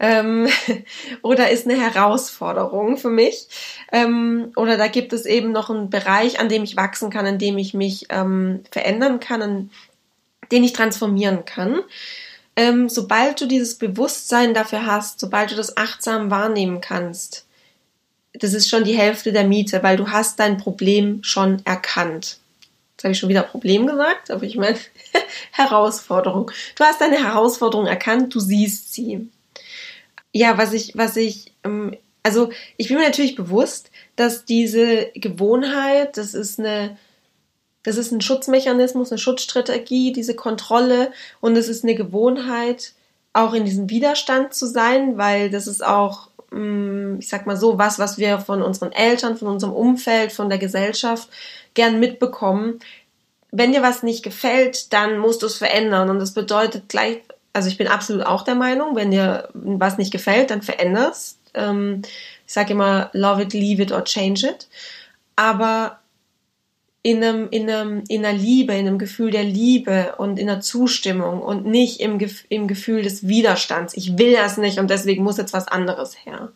ähm, 0.00 0.48
oder 1.22 1.50
ist 1.50 1.68
eine 1.68 1.80
Herausforderung 1.80 2.96
für 2.96 3.10
mich. 3.10 3.48
Ähm, 3.92 4.52
oder 4.56 4.76
da 4.76 4.88
gibt 4.88 5.12
es 5.12 5.26
eben 5.26 5.52
noch 5.52 5.70
einen 5.70 5.90
Bereich, 5.90 6.40
an 6.40 6.48
dem 6.48 6.64
ich 6.64 6.76
wachsen 6.76 7.10
kann, 7.10 7.26
an 7.26 7.38
dem 7.38 7.58
ich 7.58 7.74
mich 7.74 8.06
ähm, 8.10 8.64
verändern 8.70 9.20
kann, 9.20 9.42
an 9.42 9.70
den 10.50 10.64
ich 10.64 10.72
transformieren 10.72 11.44
kann. 11.44 11.80
Ähm, 12.56 12.88
sobald 12.88 13.40
du 13.40 13.46
dieses 13.46 13.76
Bewusstsein 13.76 14.54
dafür 14.54 14.84
hast, 14.84 15.20
sobald 15.20 15.52
du 15.52 15.54
das 15.54 15.76
achtsam 15.76 16.30
wahrnehmen 16.30 16.80
kannst, 16.80 17.46
das 18.40 18.54
ist 18.54 18.68
schon 18.68 18.84
die 18.84 18.96
Hälfte 18.96 19.32
der 19.32 19.44
Miete, 19.44 19.82
weil 19.82 19.96
du 19.96 20.08
hast 20.08 20.40
dein 20.40 20.58
Problem 20.58 21.22
schon 21.22 21.64
erkannt. 21.64 22.38
Jetzt 22.92 23.04
habe 23.04 23.12
ich 23.12 23.18
schon 23.18 23.28
wieder 23.28 23.42
Problem 23.42 23.86
gesagt, 23.86 24.30
aber 24.30 24.42
ich 24.42 24.56
meine 24.56 24.78
Herausforderung. 25.52 26.50
Du 26.76 26.84
hast 26.84 27.00
deine 27.00 27.22
Herausforderung 27.22 27.86
erkannt, 27.86 28.34
du 28.34 28.40
siehst 28.40 28.92
sie 28.92 29.28
ja, 30.32 30.58
was 30.58 30.72
ich, 30.72 30.92
was 30.96 31.16
ich, 31.16 31.52
ähm, 31.64 31.96
also 32.22 32.50
ich 32.76 32.88
bin 32.88 32.98
mir 32.98 33.04
natürlich 33.04 33.34
bewusst, 33.34 33.90
dass 34.16 34.44
diese 34.44 35.10
Gewohnheit, 35.14 36.16
das 36.16 36.34
ist 36.34 36.58
eine, 36.58 36.96
das 37.82 37.96
ist 37.96 38.12
ein 38.12 38.20
Schutzmechanismus, 38.20 39.10
eine 39.10 39.18
Schutzstrategie, 39.18 40.12
diese 40.12 40.34
Kontrolle 40.34 41.12
und 41.40 41.56
es 41.56 41.68
ist 41.68 41.82
eine 41.82 41.94
Gewohnheit, 41.94 42.92
auch 43.32 43.54
in 43.54 43.64
diesem 43.64 43.88
Widerstand 43.90 44.54
zu 44.54 44.66
sein, 44.66 45.16
weil 45.16 45.50
das 45.50 45.66
ist 45.66 45.84
auch, 45.84 46.28
ich 46.52 47.28
sag 47.28 47.46
mal 47.46 47.56
so, 47.56 47.78
was, 47.78 47.98
was 47.98 48.18
wir 48.18 48.38
von 48.38 48.62
unseren 48.62 48.92
Eltern, 48.92 49.36
von 49.36 49.48
unserem 49.48 49.72
Umfeld, 49.72 50.32
von 50.32 50.48
der 50.48 50.58
Gesellschaft 50.58 51.28
gern 51.74 52.00
mitbekommen. 52.00 52.80
Wenn 53.52 53.72
dir 53.72 53.82
was 53.82 54.02
nicht 54.02 54.22
gefällt, 54.22 54.92
dann 54.92 55.18
musst 55.18 55.42
du 55.42 55.46
es 55.46 55.58
verändern 55.58 56.10
und 56.10 56.18
das 56.18 56.34
bedeutet 56.34 56.88
gleich 56.88 57.20
also 57.52 57.68
ich 57.68 57.78
bin 57.78 57.88
absolut 57.88 58.24
auch 58.24 58.42
der 58.42 58.54
Meinung, 58.54 58.96
wenn 58.96 59.10
dir 59.10 59.48
was 59.54 59.98
nicht 59.98 60.12
gefällt, 60.12 60.50
dann 60.50 60.62
veränderst. 60.62 61.38
Ähm, 61.54 62.02
ich 62.46 62.52
sage 62.52 62.72
immer, 62.72 63.10
love 63.12 63.42
it, 63.42 63.52
leave 63.52 63.82
it 63.82 63.92
or 63.92 64.04
change 64.04 64.46
it. 64.46 64.68
Aber 65.36 65.99
in, 67.02 67.22
einem, 67.22 67.48
in, 67.50 67.70
einem, 67.70 68.04
in 68.08 68.24
einer 68.24 68.36
Liebe, 68.36 68.74
in 68.74 68.86
einem 68.86 68.98
Gefühl 68.98 69.30
der 69.30 69.44
Liebe 69.44 70.14
und 70.18 70.38
in 70.38 70.50
einer 70.50 70.60
Zustimmung 70.60 71.40
und 71.40 71.64
nicht 71.64 72.00
im, 72.00 72.18
im 72.48 72.68
Gefühl 72.68 73.02
des 73.02 73.26
Widerstands. 73.26 73.96
Ich 73.96 74.18
will 74.18 74.34
das 74.34 74.58
nicht 74.58 74.78
und 74.78 74.90
deswegen 74.90 75.24
muss 75.24 75.38
jetzt 75.38 75.54
was 75.54 75.68
anderes 75.68 76.14
her. 76.24 76.52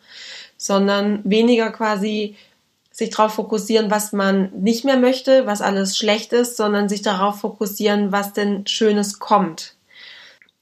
Sondern 0.57 1.21
weniger 1.23 1.71
quasi 1.71 2.35
sich 2.91 3.09
darauf 3.09 3.33
fokussieren, 3.33 3.91
was 3.91 4.13
man 4.13 4.51
nicht 4.53 4.85
mehr 4.85 4.97
möchte, 4.97 5.45
was 5.45 5.61
alles 5.61 5.97
schlecht 5.97 6.31
ist, 6.31 6.55
sondern 6.55 6.87
sich 6.87 7.01
darauf 7.01 7.39
fokussieren, 7.41 8.11
was 8.11 8.31
denn 8.31 8.65
Schönes 8.67 9.19
kommt. 9.19 9.75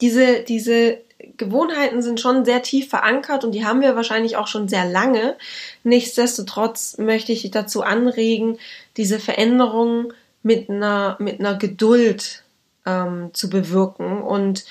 Diese, 0.01 0.41
diese 0.41 0.97
Gewohnheiten 1.37 2.01
sind 2.01 2.19
schon 2.19 2.43
sehr 2.43 2.63
tief 2.63 2.89
verankert 2.89 3.43
und 3.43 3.51
die 3.51 3.65
haben 3.65 3.81
wir 3.81 3.95
wahrscheinlich 3.95 4.35
auch 4.35 4.47
schon 4.47 4.67
sehr 4.67 4.85
lange. 4.85 5.35
Nichtsdestotrotz 5.83 6.97
möchte 6.97 7.31
ich 7.31 7.43
dich 7.43 7.51
dazu 7.51 7.83
anregen, 7.83 8.57
diese 8.97 9.19
Veränderungen 9.19 10.13
mit 10.43 10.69
einer, 10.69 11.17
mit 11.19 11.39
einer 11.39 11.55
Geduld 11.55 12.43
ähm, 12.85 13.31
zu 13.33 13.49
bewirken 13.49 14.21
und 14.21 14.65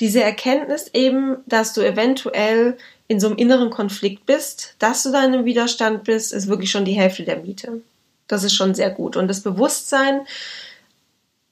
diese 0.00 0.22
Erkenntnis 0.22 0.90
eben, 0.92 1.38
dass 1.46 1.72
du 1.72 1.80
eventuell 1.80 2.76
in 3.08 3.18
so 3.20 3.26
einem 3.26 3.36
inneren 3.36 3.70
Konflikt 3.70 4.26
bist, 4.26 4.76
dass 4.78 5.02
du 5.02 5.10
da 5.10 5.24
in 5.24 5.44
Widerstand 5.44 6.04
bist, 6.04 6.32
ist 6.32 6.46
wirklich 6.46 6.70
schon 6.70 6.84
die 6.84 6.92
Hälfte 6.92 7.24
der 7.24 7.38
Miete. 7.38 7.80
Das 8.28 8.44
ist 8.44 8.54
schon 8.54 8.74
sehr 8.74 8.90
gut. 8.90 9.16
Und 9.16 9.28
das 9.28 9.40
Bewusstsein, 9.40 10.20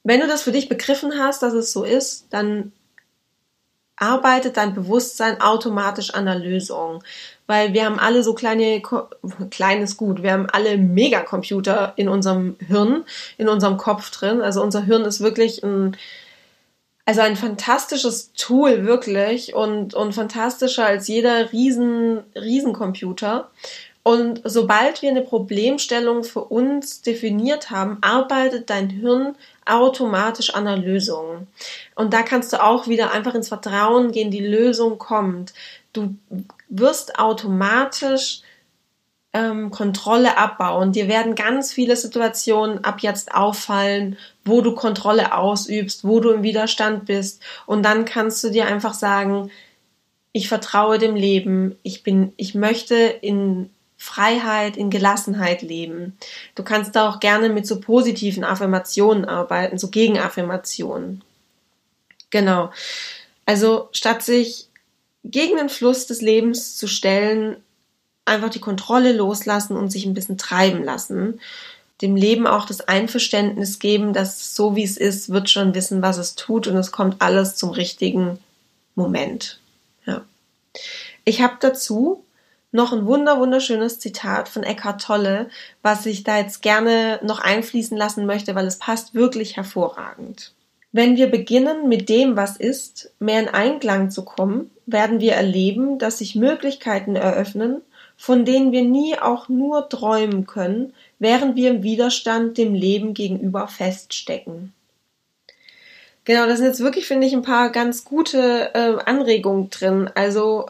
wenn 0.03 0.21
du 0.21 0.27
das 0.27 0.43
für 0.43 0.51
dich 0.51 0.69
begriffen 0.69 1.19
hast, 1.19 1.41
dass 1.41 1.53
es 1.53 1.73
so 1.73 1.83
ist, 1.83 2.27
dann 2.29 2.71
arbeitet 3.97 4.57
dein 4.57 4.73
Bewusstsein 4.73 5.41
automatisch 5.41 6.13
an 6.13 6.25
der 6.25 6.35
Lösung. 6.35 7.03
Weil 7.47 7.73
wir 7.73 7.85
haben 7.85 7.99
alle 7.99 8.23
so 8.23 8.33
kleine, 8.33 8.81
kleines 9.49 9.97
Gut, 9.97 10.21
wir 10.21 10.31
haben 10.33 10.49
alle 10.49 10.77
Megacomputer 10.77 11.93
in 11.95 12.09
unserem 12.09 12.57
Hirn, 12.65 13.05
in 13.37 13.49
unserem 13.49 13.77
Kopf 13.77 14.11
drin. 14.11 14.41
Also 14.41 14.61
unser 14.61 14.83
Hirn 14.83 15.05
ist 15.05 15.21
wirklich 15.21 15.63
ein, 15.63 15.97
also 17.05 17.21
ein 17.21 17.37
fantastisches 17.37 18.33
Tool 18.33 18.85
wirklich 18.85 19.55
und, 19.55 19.93
und 19.93 20.13
fantastischer 20.13 20.85
als 20.85 21.07
jeder 21.07 21.51
riesen, 21.53 22.23
Riesencomputer. 22.35 23.49
Und 24.07 24.39
sobald 24.45 25.01
wir 25.01 25.09
eine 25.09 25.21
Problemstellung 25.21 26.23
für 26.23 26.45
uns 26.45 27.01
definiert 27.01 27.71
haben, 27.71 27.97
arbeitet 27.99 28.69
dein 28.69 28.89
Hirn 28.89 29.35
automatisch 29.65 30.55
an 30.55 30.63
der 30.63 30.77
Lösung. 30.77 31.47
Und 31.93 32.13
da 32.13 32.21
kannst 32.21 32.53
du 32.53 32.63
auch 32.63 32.87
wieder 32.87 33.11
einfach 33.11 33.35
ins 33.35 33.49
Vertrauen 33.49 34.13
gehen, 34.13 34.31
die 34.31 34.39
Lösung 34.39 34.97
kommt. 34.97 35.53
Du 35.91 36.15
wirst 36.69 37.19
automatisch 37.19 38.43
ähm, 39.33 39.71
Kontrolle 39.71 40.37
abbauen. 40.37 40.93
Dir 40.93 41.09
werden 41.09 41.35
ganz 41.35 41.73
viele 41.73 41.97
Situationen 41.97 42.85
ab 42.85 43.01
jetzt 43.01 43.35
auffallen, 43.35 44.17
wo 44.45 44.61
du 44.61 44.73
Kontrolle 44.73 45.35
ausübst, 45.35 46.05
wo 46.05 46.21
du 46.21 46.29
im 46.29 46.43
Widerstand 46.43 47.07
bist. 47.07 47.43
Und 47.65 47.83
dann 47.83 48.05
kannst 48.05 48.41
du 48.41 48.51
dir 48.51 48.67
einfach 48.67 48.93
sagen, 48.93 49.51
ich 50.31 50.47
vertraue 50.47 50.97
dem 50.97 51.17
Leben, 51.17 51.77
ich 51.83 52.03
bin, 52.03 52.31
ich 52.37 52.55
möchte 52.55 52.95
in 52.95 53.69
Freiheit, 53.97 54.77
in 54.77 54.91
Gelassenheit 54.91 55.63
leben. 55.63 56.17
Du 56.55 56.63
kannst 56.63 56.95
da 56.95 57.09
auch 57.09 57.19
gerne 57.19 57.49
mit 57.49 57.65
so 57.65 57.79
positiven 57.79 58.43
Affirmationen 58.43 59.25
arbeiten, 59.25 59.79
so 59.79 59.89
Gegenaffirmationen. 59.89 61.23
Genau. 62.29 62.71
Also 63.45 63.89
statt 63.91 64.21
sich 64.21 64.67
gegen 65.23 65.57
den 65.57 65.69
Fluss 65.69 66.05
des 66.05 66.21
Lebens 66.21 66.77
zu 66.77 66.87
stellen, 66.87 67.57
einfach 68.25 68.49
die 68.49 68.59
Kontrolle 68.59 69.13
loslassen 69.13 69.75
und 69.75 69.89
sich 69.89 70.05
ein 70.05 70.13
bisschen 70.13 70.37
treiben 70.37 70.83
lassen. 70.83 71.39
Dem 72.01 72.15
Leben 72.15 72.45
auch 72.45 72.65
das 72.65 72.81
Einverständnis 72.81 73.79
geben, 73.79 74.13
dass 74.13 74.53
so 74.53 74.75
wie 74.75 74.83
es 74.83 74.97
ist, 74.97 75.29
wird 75.29 75.49
schon 75.49 75.73
wissen, 75.73 76.01
was 76.03 76.17
es 76.17 76.35
tut 76.35 76.67
und 76.67 76.75
es 76.77 76.91
kommt 76.91 77.21
alles 77.21 77.55
zum 77.55 77.71
richtigen 77.71 78.37
Moment. 78.93 79.59
Ja. 80.05 80.23
Ich 81.25 81.41
habe 81.41 81.55
dazu 81.59 82.23
noch 82.77 82.93
ein 82.93 83.05
wunder 83.05 83.39
wunderschönes 83.39 83.99
Zitat 83.99 84.47
von 84.47 84.63
Eckhart 84.63 85.01
Tolle, 85.01 85.49
was 85.81 86.05
ich 86.05 86.23
da 86.23 86.37
jetzt 86.37 86.61
gerne 86.61 87.19
noch 87.23 87.39
einfließen 87.39 87.97
lassen 87.97 88.25
möchte, 88.25 88.55
weil 88.55 88.67
es 88.67 88.77
passt 88.77 89.15
wirklich 89.15 89.57
hervorragend. 89.57 90.53
Wenn 90.93 91.17
wir 91.17 91.29
beginnen, 91.29 91.89
mit 91.89 92.07
dem, 92.07 92.37
was 92.37 92.55
ist, 92.55 93.11
mehr 93.19 93.41
in 93.41 93.49
Einklang 93.49 94.09
zu 94.11 94.23
kommen, 94.23 94.71
werden 94.85 95.19
wir 95.19 95.33
erleben, 95.33 95.99
dass 95.99 96.19
sich 96.19 96.35
Möglichkeiten 96.35 97.15
eröffnen, 97.15 97.81
von 98.15 98.45
denen 98.45 98.71
wir 98.71 98.83
nie 98.83 99.17
auch 99.19 99.49
nur 99.49 99.89
träumen 99.89 100.47
können, 100.47 100.93
während 101.19 101.55
wir 101.55 101.71
im 101.71 101.83
Widerstand 101.83 102.57
dem 102.57 102.73
Leben 102.73 103.13
gegenüber 103.13 103.67
feststecken. 103.67 104.71
Genau, 106.25 106.45
das 106.45 106.57
sind 106.57 106.67
jetzt 106.67 106.81
wirklich, 106.81 107.07
finde 107.07 107.25
ich, 107.25 107.33
ein 107.33 107.41
paar 107.41 107.71
ganz 107.71 108.03
gute 108.03 108.73
äh, 108.73 108.97
Anregungen 109.05 109.69
drin. 109.69 110.09
Also 110.13 110.67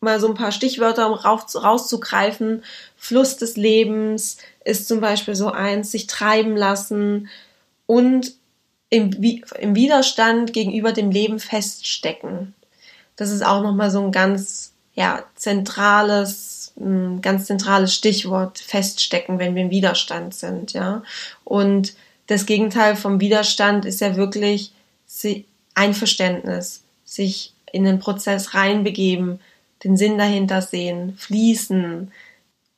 mal 0.00 0.18
so 0.18 0.28
ein 0.28 0.34
paar 0.34 0.52
Stichwörter, 0.52 1.06
um 1.06 1.14
rauszugreifen. 1.14 2.64
Fluss 2.96 3.36
des 3.36 3.56
Lebens 3.56 4.38
ist 4.64 4.88
zum 4.88 5.00
Beispiel 5.00 5.34
so 5.34 5.50
eins, 5.50 5.90
sich 5.90 6.06
treiben 6.06 6.56
lassen 6.56 7.28
und 7.86 8.32
im, 8.88 9.12
im 9.58 9.74
Widerstand 9.74 10.52
gegenüber 10.52 10.92
dem 10.92 11.10
Leben 11.10 11.38
feststecken. 11.38 12.54
Das 13.16 13.30
ist 13.30 13.44
auch 13.44 13.62
nochmal 13.62 13.90
so 13.90 14.02
ein 14.02 14.12
ganz 14.12 14.72
ja, 14.94 15.24
zentrales, 15.36 16.72
ein 16.78 17.20
ganz 17.20 17.46
zentrales 17.46 17.94
Stichwort 17.94 18.58
feststecken, 18.58 19.38
wenn 19.38 19.54
wir 19.54 19.62
im 19.62 19.70
Widerstand 19.70 20.34
sind, 20.34 20.72
ja. 20.72 21.02
Und 21.44 21.94
das 22.26 22.46
Gegenteil 22.46 22.96
vom 22.96 23.20
Widerstand 23.20 23.84
ist 23.84 24.00
ja 24.00 24.16
wirklich 24.16 24.72
Einverständnis, 25.74 26.82
sich 27.04 27.54
in 27.72 27.84
den 27.84 27.98
Prozess 27.98 28.54
reinbegeben, 28.54 29.40
den 29.84 29.96
Sinn 29.96 30.18
dahinter 30.18 30.62
sehen, 30.62 31.16
fließen, 31.16 32.10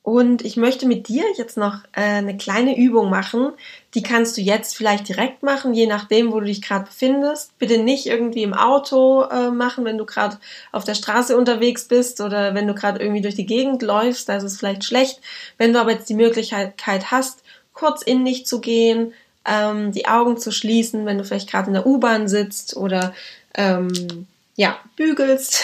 und 0.03 0.43
ich 0.43 0.57
möchte 0.57 0.85
mit 0.85 1.07
dir 1.07 1.23
jetzt 1.37 1.55
noch 1.55 1.79
äh, 1.93 2.01
eine 2.01 2.35
kleine 2.35 2.77
Übung 2.77 3.09
machen. 3.09 3.53
Die 3.93 4.03
kannst 4.03 4.35
du 4.35 4.41
jetzt 4.41 4.75
vielleicht 4.75 5.07
direkt 5.07 5.43
machen, 5.43 5.73
je 5.73 5.87
nachdem, 5.87 6.33
wo 6.33 6.41
du 6.41 6.45
dich 6.45 6.61
gerade 6.61 6.85
befindest. 6.85 7.57
Bitte 7.57 7.77
nicht 7.77 8.05
irgendwie 8.05 8.43
im 8.43 8.53
Auto 8.53 9.23
äh, 9.23 9.49
machen, 9.49 9.85
wenn 9.85 9.97
du 9.97 10.05
gerade 10.05 10.37
auf 10.73 10.83
der 10.83 10.95
Straße 10.95 11.37
unterwegs 11.37 11.87
bist 11.87 12.19
oder 12.19 12.53
wenn 12.53 12.67
du 12.67 12.73
gerade 12.73 12.99
irgendwie 12.99 13.21
durch 13.21 13.35
die 13.35 13.45
Gegend 13.45 13.81
läufst. 13.81 14.27
Da 14.27 14.35
ist 14.35 14.43
es 14.43 14.57
vielleicht 14.57 14.83
schlecht. 14.83 15.21
Wenn 15.57 15.71
du 15.71 15.79
aber 15.79 15.91
jetzt 15.91 16.09
die 16.09 16.15
Möglichkeit 16.15 17.09
hast, 17.09 17.41
kurz 17.71 18.01
in 18.01 18.25
dich 18.25 18.45
zu 18.45 18.59
gehen, 18.59 19.13
ähm, 19.45 19.93
die 19.93 20.07
Augen 20.09 20.35
zu 20.35 20.51
schließen, 20.51 21.05
wenn 21.05 21.17
du 21.17 21.23
vielleicht 21.23 21.49
gerade 21.49 21.67
in 21.67 21.75
der 21.75 21.87
U-Bahn 21.87 22.27
sitzt 22.27 22.75
oder 22.75 23.13
ähm, 23.55 24.27
ja 24.55 24.77
bügelst, 24.95 25.63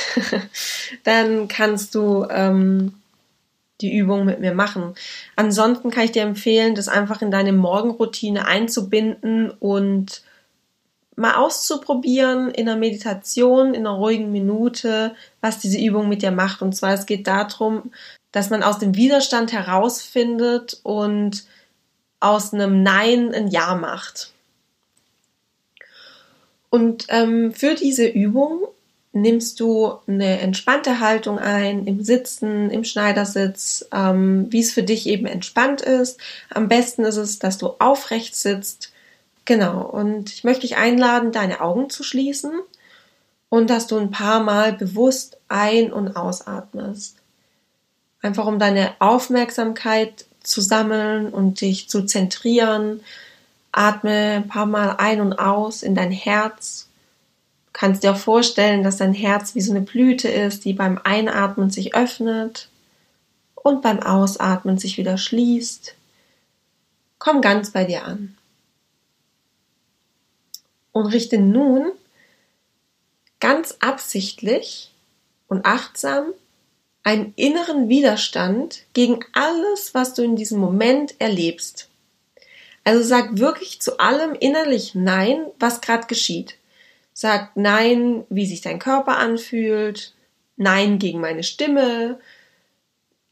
dann 1.03 1.47
kannst 1.47 1.95
du 1.95 2.25
ähm, 2.29 2.93
die 3.81 3.95
Übung 3.95 4.25
mit 4.25 4.39
mir 4.39 4.53
machen. 4.53 4.95
Ansonsten 5.35 5.89
kann 5.89 6.05
ich 6.05 6.11
dir 6.11 6.23
empfehlen, 6.23 6.75
das 6.75 6.87
einfach 6.87 7.21
in 7.21 7.31
deine 7.31 7.53
Morgenroutine 7.53 8.45
einzubinden 8.45 9.51
und 9.51 10.23
mal 11.15 11.35
auszuprobieren 11.35 12.49
in 12.49 12.67
einer 12.67 12.79
Meditation, 12.79 13.73
in 13.73 13.85
einer 13.85 13.95
ruhigen 13.95 14.31
Minute, 14.31 15.15
was 15.41 15.59
diese 15.59 15.79
Übung 15.79 16.09
mit 16.09 16.21
dir 16.21 16.31
macht. 16.31 16.61
Und 16.61 16.75
zwar, 16.75 16.93
es 16.93 17.05
geht 17.05 17.27
darum, 17.27 17.91
dass 18.31 18.49
man 18.49 18.63
aus 18.63 18.79
dem 18.79 18.95
Widerstand 18.95 19.51
herausfindet 19.51 20.79
und 20.83 21.45
aus 22.19 22.53
einem 22.53 22.83
Nein 22.83 23.33
ein 23.33 23.47
Ja 23.47 23.75
macht. 23.75 24.33
Und 26.69 27.07
ähm, 27.09 27.51
für 27.51 27.75
diese 27.75 28.07
Übung 28.07 28.67
nimmst 29.11 29.59
du 29.59 29.93
eine 30.07 30.39
entspannte 30.39 30.99
Haltung 30.99 31.39
ein, 31.39 31.87
im 31.87 32.03
Sitzen, 32.03 32.69
im 32.69 32.83
Schneidersitz, 32.83 33.87
ähm, 33.91 34.47
wie 34.51 34.59
es 34.59 34.71
für 34.71 34.83
dich 34.83 35.07
eben 35.07 35.25
entspannt 35.25 35.81
ist. 35.81 36.19
Am 36.49 36.67
besten 36.67 37.03
ist 37.03 37.17
es, 37.17 37.39
dass 37.39 37.57
du 37.57 37.75
aufrecht 37.79 38.35
sitzt. 38.35 38.91
Genau, 39.45 39.81
und 39.81 40.31
ich 40.31 40.43
möchte 40.43 40.61
dich 40.61 40.77
einladen, 40.77 41.31
deine 41.31 41.61
Augen 41.61 41.89
zu 41.89 42.03
schließen 42.03 42.51
und 43.49 43.69
dass 43.71 43.87
du 43.87 43.97
ein 43.97 44.11
paar 44.11 44.41
Mal 44.41 44.73
bewusst 44.73 45.37
ein- 45.47 45.91
und 45.91 46.15
ausatmest. 46.15 47.15
Einfach 48.21 48.45
um 48.45 48.59
deine 48.59 48.93
Aufmerksamkeit 48.99 50.25
zu 50.43 50.61
sammeln 50.61 51.29
und 51.29 51.61
dich 51.61 51.89
zu 51.89 52.05
zentrieren. 52.05 53.01
Atme 53.71 54.35
ein 54.35 54.47
paar 54.47 54.65
Mal 54.67 54.95
ein 54.97 55.21
und 55.21 55.33
aus 55.33 55.81
in 55.81 55.95
dein 55.95 56.11
Herz 56.11 56.88
kannst 57.73 58.03
dir 58.03 58.11
auch 58.11 58.17
vorstellen, 58.17 58.83
dass 58.83 58.97
dein 58.97 59.13
Herz 59.13 59.55
wie 59.55 59.61
so 59.61 59.71
eine 59.71 59.81
Blüte 59.81 60.27
ist, 60.27 60.65
die 60.65 60.73
beim 60.73 60.99
Einatmen 61.03 61.69
sich 61.69 61.95
öffnet 61.95 62.69
und 63.55 63.81
beim 63.81 63.99
Ausatmen 64.01 64.77
sich 64.77 64.97
wieder 64.97 65.17
schließt. 65.17 65.95
Komm 67.19 67.41
ganz 67.41 67.71
bei 67.71 67.83
dir 67.83 68.05
an. 68.05 68.37
Und 70.91 71.07
richte 71.07 71.37
nun 71.37 71.91
ganz 73.39 73.77
absichtlich 73.79 74.91
und 75.47 75.65
achtsam 75.65 76.33
einen 77.03 77.33
inneren 77.35 77.89
Widerstand 77.89 78.83
gegen 78.93 79.19
alles, 79.33 79.93
was 79.93 80.13
du 80.13 80.23
in 80.23 80.35
diesem 80.35 80.59
Moment 80.59 81.19
erlebst. 81.19 81.89
Also 82.83 83.03
sag 83.03 83.37
wirklich 83.37 83.81
zu 83.81 83.99
allem 83.99 84.35
innerlich 84.35 84.95
Nein, 84.95 85.45
was 85.59 85.81
gerade 85.81 86.07
geschieht. 86.07 86.58
Sag 87.21 87.57
Nein, 87.57 88.23
wie 88.29 88.45
sich 88.45 88.61
dein 88.61 88.79
Körper 88.79 89.17
anfühlt, 89.17 90.13
Nein 90.55 90.99
gegen 90.99 91.19
meine 91.19 91.43
Stimme, 91.43 92.17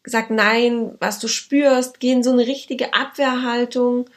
sag 0.04 0.30
Nein, 0.30 0.96
was 1.00 1.20
du 1.20 1.30
spürst, 1.30 2.02
geh 2.02 2.12
in 2.12 2.22
so 2.22 2.32
eine 2.32 2.46
richtige 2.46 2.94
Abwehrhaltung 2.94 4.10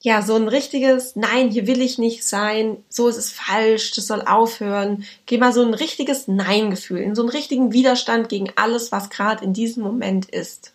ja, 0.00 0.20
so 0.20 0.34
ein 0.34 0.48
richtiges, 0.48 1.14
nein, 1.14 1.50
hier 1.50 1.68
will 1.68 1.80
ich 1.80 1.96
nicht 1.96 2.24
sein, 2.24 2.78
so 2.88 3.06
ist 3.06 3.18
es 3.18 3.30
falsch, 3.30 3.92
das 3.92 4.08
soll 4.08 4.22
aufhören. 4.22 5.04
Geh 5.26 5.38
mal 5.38 5.52
so 5.52 5.62
ein 5.62 5.74
richtiges 5.74 6.26
Nein-Gefühl, 6.26 6.98
in 6.98 7.14
so 7.14 7.22
einen 7.22 7.28
richtigen 7.28 7.72
Widerstand 7.72 8.28
gegen 8.28 8.48
alles, 8.56 8.90
was 8.90 9.10
gerade 9.10 9.44
in 9.44 9.52
diesem 9.52 9.84
Moment 9.84 10.28
ist. 10.28 10.74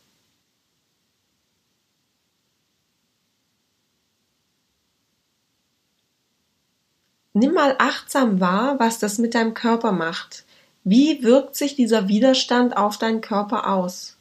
Nimm 7.39 7.53
mal 7.53 7.75
achtsam 7.77 8.39
wahr, 8.39 8.79
was 8.79 8.97
das 8.97 9.19
mit 9.19 9.35
deinem 9.35 9.53
Körper 9.53 9.91
macht. 9.91 10.43
Wie 10.83 11.21
wirkt 11.21 11.55
sich 11.55 11.75
dieser 11.75 12.07
Widerstand 12.07 12.75
auf 12.75 12.97
deinen 12.97 13.21
Körper 13.21 13.71
aus? 13.71 14.17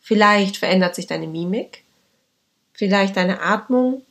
Vielleicht 0.00 0.58
verändert 0.58 0.94
sich 0.94 1.06
deine 1.06 1.26
Mimik, 1.26 1.82
vielleicht 2.74 3.16
deine 3.16 3.40
Atmung. 3.40 4.02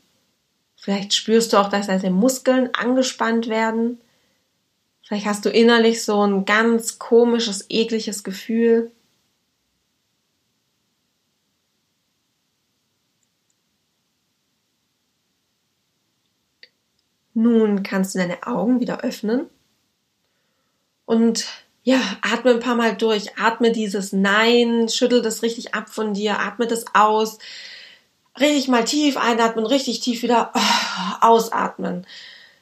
Vielleicht 0.75 1.13
spürst 1.13 1.53
du 1.53 1.57
auch, 1.57 1.69
dass 1.69 1.85
deine 1.85 2.09
Muskeln 2.09 2.73
angespannt 2.73 3.47
werden. 3.47 3.99
Vielleicht 5.03 5.27
hast 5.27 5.45
du 5.45 5.51
innerlich 5.51 6.03
so 6.03 6.25
ein 6.25 6.45
ganz 6.45 6.97
komisches, 6.97 7.67
ekliges 7.69 8.23
Gefühl. 8.23 8.89
Nun 17.39 17.83
kannst 17.83 18.13
du 18.13 18.19
deine 18.19 18.45
Augen 18.45 18.81
wieder 18.81 18.99
öffnen 18.99 19.45
und 21.05 21.45
ja, 21.83 22.01
atme 22.21 22.51
ein 22.51 22.59
paar 22.59 22.75
Mal 22.75 22.97
durch, 22.97 23.39
atme 23.39 23.71
dieses 23.71 24.11
Nein, 24.11 24.89
schüttel 24.89 25.21
das 25.21 25.41
richtig 25.41 25.73
ab 25.73 25.89
von 25.89 26.13
dir, 26.13 26.37
atme 26.41 26.67
das 26.67 26.83
aus, 26.93 27.39
richtig 28.37 28.67
mal 28.67 28.83
tief 28.83 29.15
einatmen, 29.15 29.65
richtig 29.65 30.01
tief 30.01 30.21
wieder 30.21 30.51
oh, 30.53 31.15
ausatmen. 31.21 32.05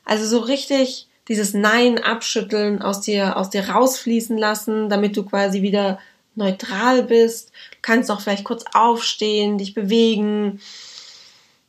Also 0.06 0.28
so 0.28 0.38
richtig 0.46 1.08
dieses 1.28 1.56
Nein 1.56 1.98
abschütteln, 1.98 2.84
aus 2.84 3.02
dir, 3.02 3.36
aus 3.36 3.50
dir 3.50 3.68
rausfließen 3.68 4.38
lassen, 4.38 4.90
damit 4.90 5.18
du 5.18 5.26
quasi 5.26 5.64
wieder 5.64 6.00
neutral 6.36 7.02
bist. 7.02 7.50
Du 7.72 7.78
kannst 7.82 8.12
auch 8.12 8.22
vielleicht 8.22 8.44
kurz 8.44 8.64
aufstehen, 8.74 9.58
dich 9.58 9.74
bewegen. 9.74 10.62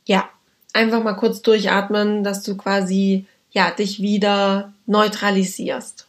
Ja, 0.05 0.29
einfach 0.73 1.03
mal 1.03 1.13
kurz 1.13 1.41
durchatmen, 1.41 2.23
dass 2.23 2.43
du 2.43 2.55
quasi, 2.55 3.25
ja, 3.51 3.71
dich 3.71 4.01
wieder 4.01 4.73
neutralisierst. 4.85 6.07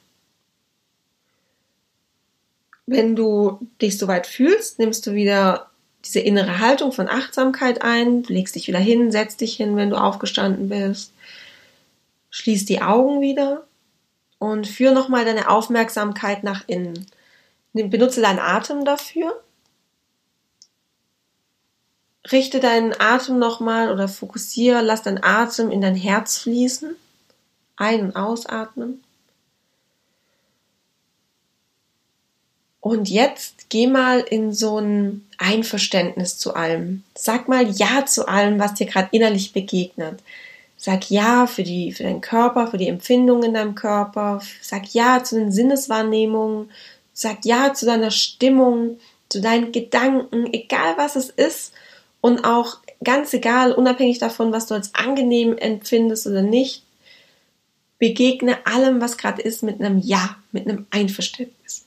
Wenn 2.87 3.15
du 3.15 3.61
dich 3.81 3.99
soweit 3.99 4.27
fühlst, 4.27 4.79
nimmst 4.79 5.07
du 5.07 5.13
wieder 5.13 5.71
diese 6.05 6.21
innere 6.21 6.59
Haltung 6.59 6.93
von 6.93 7.09
Achtsamkeit 7.09 7.83
ein, 7.83 8.23
legst 8.25 8.55
dich 8.55 8.69
wieder 8.69 8.79
hin, 8.79 9.11
setzt 9.11 9.41
dich 9.41 9.55
hin, 9.55 9.77
wenn 9.77 9.91
du 9.91 9.97
aufgestanden 9.97 10.69
bist, 10.69 11.13
schließ 12.31 12.65
die 12.65 12.81
Augen 12.83 13.21
wieder 13.21 13.65
und 14.39 14.67
führ 14.67 14.93
nochmal 14.93 15.25
deine 15.25 15.51
Aufmerksamkeit 15.51 16.43
nach 16.43 16.65
innen. 16.67 17.07
Benutze 17.73 18.21
deinen 18.21 18.39
Atem 18.39 18.85
dafür. 18.85 19.41
Richte 22.33 22.61
deinen 22.61 22.95
Atem 22.99 23.39
nochmal 23.39 23.93
oder 23.93 24.09
fokussiere, 24.09 24.83
lass 24.83 25.03
deinen 25.03 25.23
Atem 25.23 25.71
in 25.71 25.81
dein 25.81 25.97
Herz 25.97 26.39
fließen. 26.39 26.95
Ein- 27.77 28.05
und 28.07 28.17
ausatmen. 28.17 29.03
Und 32.81 33.11
jetzt 33.11 33.69
geh 33.69 33.87
mal 33.87 34.21
in 34.21 34.53
so 34.53 34.79
ein 34.79 35.27
Einverständnis 35.39 36.39
zu 36.39 36.55
allem. 36.55 37.05
Sag 37.15 37.49
mal 37.49 37.69
Ja 37.69 38.07
zu 38.07 38.27
allem, 38.27 38.59
was 38.59 38.75
dir 38.75 38.87
gerade 38.87 39.09
innerlich 39.13 39.53
begegnet. 39.53 40.21
Sag 40.79 41.11
Ja 41.11 41.47
für, 41.47 41.63
die, 41.63 41.93
für 41.93 42.05
deinen 42.05 42.23
Körper, 42.23 42.69
für 42.69 42.79
die 42.79 42.89
Empfindungen 42.89 43.45
in 43.45 43.55
deinem 43.55 43.75
Körper. 43.75 44.41
Sag 44.63 44.95
Ja 44.95 45.23
zu 45.23 45.35
den 45.35 45.53
Sinneswahrnehmungen. 45.53 46.71
Sag 47.13 47.45
Ja 47.45 47.75
zu 47.75 47.85
deiner 47.85 48.11
Stimmung, 48.11 48.99
zu 49.29 49.43
deinen 49.43 49.73
Gedanken, 49.73 50.51
egal 50.55 50.95
was 50.97 51.17
es 51.17 51.29
ist. 51.29 51.75
Und 52.21 52.45
auch 52.45 52.79
ganz 53.03 53.33
egal, 53.33 53.73
unabhängig 53.73 54.19
davon, 54.19 54.53
was 54.53 54.67
du 54.67 54.75
als 54.75 54.95
angenehm 54.95 55.57
empfindest 55.57 56.27
oder 56.27 56.43
nicht, 56.43 56.85
begegne 57.99 58.67
allem, 58.67 59.01
was 59.01 59.17
gerade 59.17 59.43
ist, 59.43 59.63
mit 59.63 59.81
einem 59.81 59.99
Ja, 59.99 60.37
mit 60.53 60.67
einem 60.67 60.87
Einverständnis. 60.91 61.85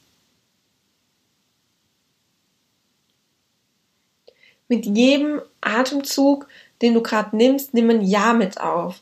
mit 4.74 4.86
jedem 4.86 5.42
Atemzug, 5.62 6.48
den 6.82 6.94
du 6.94 7.04
gerade 7.04 7.36
nimmst, 7.36 7.74
nimm 7.74 7.90
ein 7.90 8.02
Ja 8.02 8.34
mit 8.34 8.60
auf. 8.60 9.02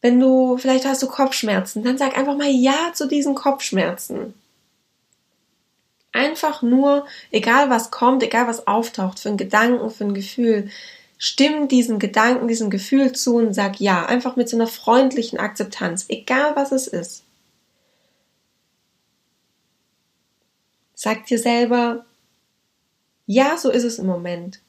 Wenn 0.00 0.18
du, 0.20 0.58
vielleicht 0.58 0.84
hast 0.84 1.02
du 1.02 1.08
Kopfschmerzen, 1.08 1.82
dann 1.84 1.98
sag 1.98 2.16
einfach 2.16 2.36
mal 2.36 2.50
Ja 2.50 2.92
zu 2.94 3.06
diesen 3.06 3.34
Kopfschmerzen. 3.34 4.34
Einfach 6.12 6.62
nur, 6.62 7.06
egal 7.30 7.70
was 7.70 7.90
kommt, 7.90 8.22
egal 8.22 8.46
was 8.46 8.66
auftaucht, 8.66 9.18
für 9.18 9.28
einen 9.28 9.38
Gedanken, 9.38 9.90
für 9.90 10.04
ein 10.04 10.14
Gefühl, 10.14 10.70
stimm 11.18 11.68
diesen 11.68 11.98
Gedanken, 11.98 12.48
diesem 12.48 12.70
Gefühl 12.70 13.12
zu 13.12 13.36
und 13.36 13.54
sag 13.54 13.80
Ja. 13.80 14.06
Einfach 14.06 14.36
mit 14.36 14.48
so 14.48 14.56
einer 14.56 14.66
freundlichen 14.66 15.38
Akzeptanz, 15.38 16.06
egal 16.08 16.54
was 16.56 16.72
es 16.72 16.86
ist. 16.86 17.24
Sag 20.94 21.26
dir 21.26 21.38
selber, 21.38 22.04
ja, 23.26 23.56
so 23.56 23.70
ist 23.70 23.84
es 23.84 23.98
im 23.98 24.06
Moment 24.06 24.60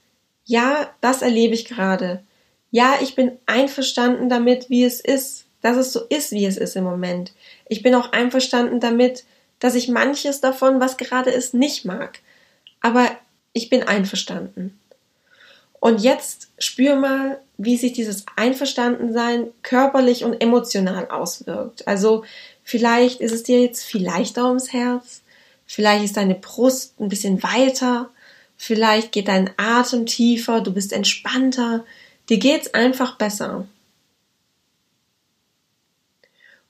ja, 0.46 0.90
das 1.02 1.22
erlebe 1.22 1.54
ich 1.54 1.66
gerade. 1.66 2.24
Ja, 2.72 2.96
ich 3.02 3.16
bin 3.16 3.38
einverstanden 3.46 4.30
damit, 4.30 4.70
wie 4.70 4.84
es 4.84 5.00
ist, 5.00 5.46
dass 5.62 5.78
es 5.78 5.94
so 5.94 6.02
ist, 6.10 6.32
wie 6.32 6.46
es 6.46 6.58
ist 6.58 6.76
im 6.76 6.84
Moment. 6.84 7.34
Ich 7.70 7.84
bin 7.84 7.96
auch 7.96 8.12
einverstanden 8.12 8.80
damit, 8.80 9.26
dass 9.64 9.76
ich 9.76 9.88
manches 9.88 10.42
davon, 10.42 10.80
was 10.80 10.98
gerade 10.98 11.30
ist, 11.30 11.54
nicht 11.54 11.86
mag. 11.86 12.20
Aber 12.82 13.10
ich 13.54 13.70
bin 13.70 13.84
einverstanden. 13.84 14.80
Und 15.80 16.02
jetzt 16.02 16.50
spür 16.58 16.96
mal, 16.96 17.40
wie 17.58 17.78
sich 17.78 17.94
dieses 17.94 18.26
Einverstandensein 18.36 19.48
körperlich 19.62 20.24
und 20.24 20.42
emotional 20.42 21.10
auswirkt. 21.10 21.88
Also 21.88 22.24
vielleicht 22.64 23.22
ist 23.22 23.32
es 23.32 23.44
dir 23.44 23.62
jetzt 23.62 23.84
viel 23.84 24.04
leichter 24.04 24.48
ums 24.48 24.74
Herz, 24.74 25.22
vielleicht 25.66 26.06
ist 26.06 26.18
deine 26.18 26.36
Brust 26.36 27.00
ein 27.00 27.10
bisschen 27.10 27.44
weiter, 27.44 28.10
Vielleicht 28.66 29.12
geht 29.12 29.28
dein 29.28 29.52
Atem 29.58 30.06
tiefer, 30.06 30.62
du 30.62 30.74
bist 30.74 30.94
entspannter, 30.94 31.84
dir 32.30 32.38
geht's 32.38 32.74
einfach 32.74 33.18
besser. 33.18 33.68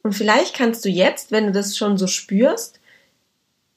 Und 0.02 0.14
vielleicht 0.14 0.56
kannst 0.56 0.84
du 0.86 0.90
jetzt, 0.90 1.32
wenn 1.32 1.46
du 1.46 1.52
das 1.52 1.78
schon 1.78 2.00
so 2.00 2.08
spürst, 2.08 2.80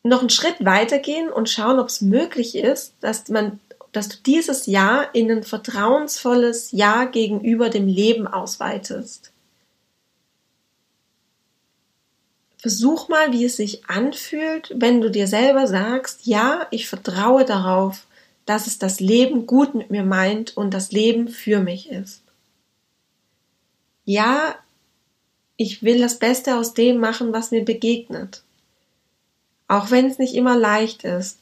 noch 0.08 0.20
einen 0.20 0.30
Schritt 0.30 0.64
weitergehen 0.64 1.30
und 1.30 1.50
schauen, 1.50 1.78
ob 1.78 1.88
es 1.88 2.00
möglich 2.00 2.56
ist, 2.56 2.94
dass 3.00 3.28
man, 3.28 3.60
dass 3.92 4.08
du 4.08 4.16
dieses 4.24 4.66
Jahr 4.66 5.14
in 5.14 5.30
ein 5.30 5.42
vertrauensvolles 5.42 6.72
Jahr 6.72 7.06
gegenüber 7.06 7.70
dem 7.70 7.86
Leben 7.86 8.26
ausweitest. 8.26 9.32
Versuch 12.58 13.08
mal, 13.08 13.32
wie 13.32 13.44
es 13.44 13.56
sich 13.56 13.88
anfühlt, 13.88 14.74
wenn 14.74 15.00
du 15.00 15.10
dir 15.10 15.28
selber 15.28 15.66
sagst, 15.66 16.26
ja, 16.26 16.66
ich 16.70 16.88
vertraue 16.88 17.44
darauf, 17.44 18.06
dass 18.44 18.66
es 18.66 18.78
das 18.78 19.00
Leben 19.00 19.46
gut 19.46 19.74
mit 19.74 19.90
mir 19.90 20.04
meint 20.04 20.56
und 20.56 20.72
das 20.72 20.90
Leben 20.92 21.28
für 21.28 21.60
mich 21.60 21.90
ist. 21.90 22.22
Ja, 24.04 24.56
ich 25.56 25.82
will 25.82 26.00
das 26.00 26.18
Beste 26.18 26.56
aus 26.56 26.74
dem 26.74 26.98
machen, 26.98 27.32
was 27.32 27.50
mir 27.50 27.64
begegnet. 27.64 28.42
Auch 29.68 29.90
wenn 29.90 30.06
es 30.06 30.18
nicht 30.18 30.34
immer 30.34 30.56
leicht 30.56 31.04
ist, 31.04 31.38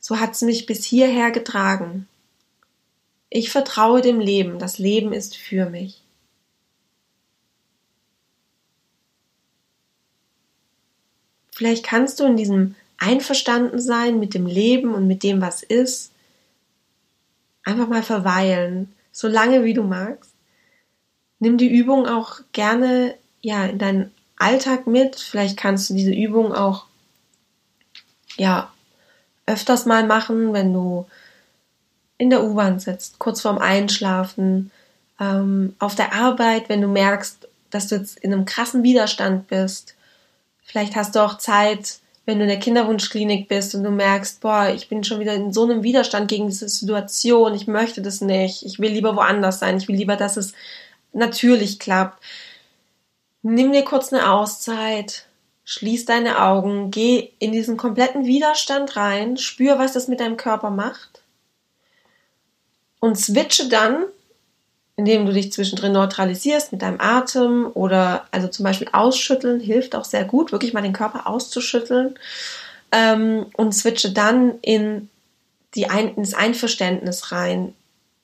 so 0.00 0.20
hat 0.20 0.32
es 0.32 0.42
mich 0.42 0.66
bis 0.66 0.84
hierher 0.84 1.30
getragen. 1.30 2.08
Ich 3.30 3.50
vertraue 3.50 4.00
dem 4.00 4.20
Leben, 4.20 4.58
das 4.58 4.78
Leben 4.78 5.12
ist 5.12 5.36
für 5.36 5.66
mich. 5.66 6.02
Vielleicht 11.50 11.84
kannst 11.84 12.18
du 12.18 12.24
in 12.24 12.36
diesem 12.36 12.74
Einverstandensein 12.98 14.18
mit 14.18 14.34
dem 14.34 14.46
Leben 14.46 14.94
und 14.94 15.06
mit 15.06 15.22
dem, 15.22 15.40
was 15.40 15.62
ist, 15.62 16.12
einfach 17.62 17.88
mal 17.88 18.02
verweilen, 18.02 18.92
so 19.12 19.28
lange 19.28 19.64
wie 19.64 19.74
du 19.74 19.84
magst. 19.84 20.32
Nimm 21.38 21.56
die 21.56 21.72
Übung 21.72 22.06
auch 22.06 22.40
gerne 22.52 23.14
ja 23.40 23.66
in 23.66 23.78
deinen 23.78 24.12
Alltag 24.36 24.86
mit. 24.86 25.16
Vielleicht 25.16 25.56
kannst 25.56 25.90
du 25.90 25.94
diese 25.94 26.12
Übung 26.12 26.52
auch 26.52 26.86
ja 28.36 28.70
öfters 29.46 29.86
mal 29.86 30.06
machen, 30.06 30.52
wenn 30.52 30.72
du 30.72 31.06
in 32.18 32.30
der 32.30 32.44
U-Bahn 32.44 32.78
sitzt, 32.78 33.18
kurz 33.18 33.40
vorm 33.40 33.58
Einschlafen, 33.58 34.70
ähm, 35.20 35.74
auf 35.78 35.94
der 35.94 36.12
Arbeit, 36.12 36.68
wenn 36.68 36.80
du 36.80 36.88
merkst, 36.88 37.48
dass 37.70 37.88
du 37.88 37.96
jetzt 37.96 38.18
in 38.18 38.32
einem 38.32 38.44
krassen 38.44 38.82
Widerstand 38.82 39.48
bist. 39.48 39.94
Vielleicht 40.62 40.96
hast 40.96 41.14
du 41.14 41.20
auch 41.20 41.38
Zeit, 41.38 41.98
wenn 42.24 42.38
du 42.38 42.44
in 42.44 42.48
der 42.48 42.60
Kinderwunschklinik 42.60 43.48
bist 43.48 43.74
und 43.74 43.84
du 43.84 43.90
merkst, 43.90 44.40
boah, 44.40 44.68
ich 44.68 44.88
bin 44.88 45.04
schon 45.04 45.20
wieder 45.20 45.34
in 45.34 45.52
so 45.52 45.64
einem 45.64 45.82
Widerstand 45.82 46.28
gegen 46.28 46.46
diese 46.46 46.68
Situation, 46.68 47.54
ich 47.54 47.66
möchte 47.66 48.00
das 48.00 48.20
nicht, 48.20 48.64
ich 48.64 48.78
will 48.78 48.92
lieber 48.92 49.14
woanders 49.16 49.58
sein, 49.58 49.76
ich 49.76 49.88
will 49.88 49.96
lieber, 49.96 50.16
dass 50.16 50.36
es 50.36 50.54
natürlich 51.12 51.78
klappt. 51.78 52.22
Nimm 53.42 53.72
dir 53.72 53.84
kurz 53.84 54.12
eine 54.12 54.30
Auszeit, 54.30 55.26
schließ 55.64 56.04
deine 56.04 56.42
Augen, 56.42 56.90
geh 56.90 57.30
in 57.38 57.52
diesen 57.52 57.76
kompletten 57.76 58.26
Widerstand 58.26 58.96
rein, 58.96 59.36
spür, 59.36 59.78
was 59.78 59.92
das 59.92 60.08
mit 60.08 60.20
deinem 60.20 60.36
Körper 60.36 60.70
macht. 60.70 61.22
Und 63.00 63.18
switche 63.18 63.68
dann 63.68 64.04
indem 64.96 65.26
du 65.26 65.32
dich 65.32 65.52
zwischendrin 65.52 65.92
neutralisierst 65.92 66.72
mit 66.72 66.82
deinem 66.82 67.00
Atem 67.00 67.70
oder 67.74 68.26
also 68.30 68.48
zum 68.48 68.64
Beispiel 68.64 68.88
ausschütteln 68.92 69.60
hilft 69.60 69.96
auch 69.96 70.04
sehr 70.04 70.24
gut, 70.24 70.52
wirklich 70.52 70.72
mal 70.72 70.82
den 70.82 70.92
Körper 70.92 71.26
auszuschütteln. 71.26 72.16
Ähm, 72.92 73.46
und 73.56 73.74
switche 73.74 74.12
dann 74.12 74.58
in 74.60 75.08
die 75.74 75.90
Ein 75.90 76.14
ins 76.14 76.34
Einverständnis 76.34 77.32
rein, 77.32 77.74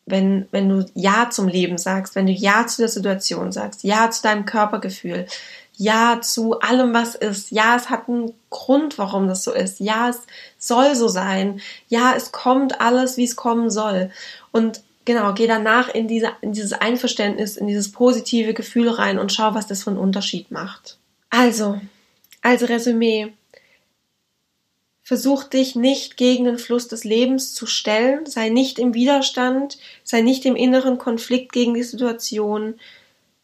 wenn, 0.06 0.46
wenn 0.52 0.68
du 0.68 0.86
Ja 0.94 1.28
zum 1.30 1.48
Leben 1.48 1.76
sagst, 1.76 2.14
wenn 2.14 2.26
du 2.26 2.32
Ja 2.32 2.68
zu 2.68 2.82
der 2.82 2.88
Situation 2.88 3.50
sagst, 3.50 3.82
Ja 3.82 4.10
zu 4.10 4.22
deinem 4.22 4.44
Körpergefühl, 4.44 5.26
Ja 5.80 6.20
zu 6.20 6.60
allem, 6.60 6.92
was 6.92 7.14
ist, 7.14 7.50
Ja, 7.50 7.74
es 7.74 7.88
hat 7.88 8.06
einen 8.06 8.34
Grund, 8.50 8.98
warum 8.98 9.28
das 9.28 9.42
so 9.42 9.52
ist, 9.54 9.80
Ja, 9.80 10.10
es 10.10 10.20
soll 10.58 10.94
so 10.94 11.08
sein, 11.08 11.62
Ja, 11.88 12.12
es 12.14 12.32
kommt 12.32 12.82
alles, 12.82 13.16
wie 13.16 13.24
es 13.24 13.34
kommen 13.34 13.70
soll. 13.70 14.10
Und 14.52 14.82
genau, 15.06 15.32
geh 15.32 15.46
danach 15.46 15.88
in, 15.88 16.06
diese, 16.06 16.32
in 16.42 16.52
dieses 16.52 16.74
Einverständnis, 16.74 17.56
in 17.56 17.66
dieses 17.66 17.92
positive 17.92 18.52
Gefühl 18.52 18.90
rein 18.90 19.18
und 19.18 19.32
schau, 19.32 19.54
was 19.54 19.68
das 19.68 19.84
für 19.84 19.90
einen 19.90 19.98
Unterschied 19.98 20.50
macht. 20.50 20.98
Also, 21.30 21.80
als 22.42 22.68
Resümee. 22.68 23.32
Versuch 25.02 25.44
dich 25.44 25.76
nicht 25.76 26.18
gegen 26.18 26.44
den 26.44 26.58
Fluss 26.58 26.88
des 26.88 27.04
Lebens 27.04 27.54
zu 27.54 27.64
stellen, 27.64 28.26
sei 28.26 28.50
nicht 28.50 28.78
im 28.78 28.92
Widerstand, 28.92 29.78
sei 30.04 30.20
nicht 30.20 30.44
im 30.44 30.56
inneren 30.56 30.98
Konflikt 30.98 31.52
gegen 31.52 31.72
die 31.72 31.84
Situation. 31.84 32.74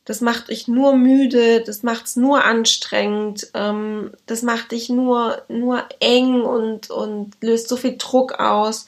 Das 0.07 0.21
macht 0.21 0.51
dich 0.51 0.69
nur 0.69 0.97
müde, 0.97 1.63
das 1.63 1.83
macht 1.83 2.07
es 2.07 2.15
nur 2.15 2.45
anstrengend, 2.45 3.49
ähm, 3.55 4.13
das 4.27 4.43
macht 4.43 4.71
dich 4.71 4.89
nur, 4.89 5.43
nur 5.49 5.83
eng 5.99 6.43
und, 6.43 6.91
und 6.91 7.33
löst 7.43 7.69
so 7.69 7.77
viel 7.77 7.97
Druck 7.99 8.39
aus. 8.39 8.87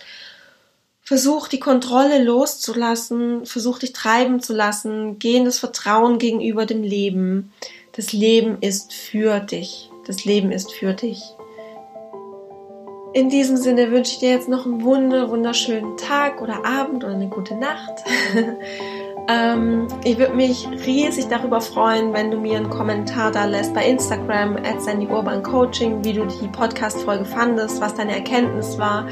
Versuch 1.03 1.49
die 1.49 1.59
Kontrolle 1.59 2.23
loszulassen, 2.23 3.47
versuch 3.47 3.81
dich 3.81 3.93
treiben 3.93 4.41
zu 4.41 4.55
lassen, 4.55 5.19
geh 5.19 5.37
in 5.37 5.45
das 5.45 5.59
Vertrauen 5.59 6.19
gegenüber 6.19 6.67
dem 6.67 6.85
Leben. 6.85 7.53
Das 7.97 8.13
Leben 8.13 8.59
ist 8.61 8.93
für 8.93 9.41
dich. 9.41 9.91
Das 10.07 10.25
Leben 10.25 10.53
ist 10.53 10.73
für 10.73 10.93
dich. 10.93 11.21
In 13.13 13.29
diesem 13.29 13.57
Sinne 13.57 13.91
wünsche 13.91 14.13
ich 14.13 14.19
dir 14.19 14.31
jetzt 14.31 14.49
noch 14.49 14.67
einen 14.67 14.85
wunder, 14.85 15.31
wunderschönen 15.31 15.97
Tag 15.97 16.41
oder 16.41 16.65
Abend 16.65 17.03
oder 17.03 17.15
eine 17.15 17.29
gute 17.29 17.57
Nacht. 17.57 18.05
ähm, 19.29 19.87
ich 20.05 20.19
würde 20.19 20.35
mich 20.35 20.67
riesig 20.87 21.29
darüber 21.29 21.61
freuen, 21.61 22.15
wenn 22.15 22.31
du 22.31 22.39
mir 22.39 22.57
einen 22.57 22.71
Kommentar 22.71 23.31
da 23.31 23.45
lässt 23.45 23.75
bei 23.75 23.87
Instagram 23.87 24.57
at 24.57 24.81
Sandy 24.81 25.07
Urban 25.07 25.43
Coaching, 25.43 26.03
wie 26.03 26.15
du 26.15 26.25
die 26.25 26.49
Podcast-Folge 26.49 27.27
fandest, 27.27 27.81
was 27.81 27.95
deine 27.95 28.17
Erkenntnis 28.17 28.79
war. 28.79 29.07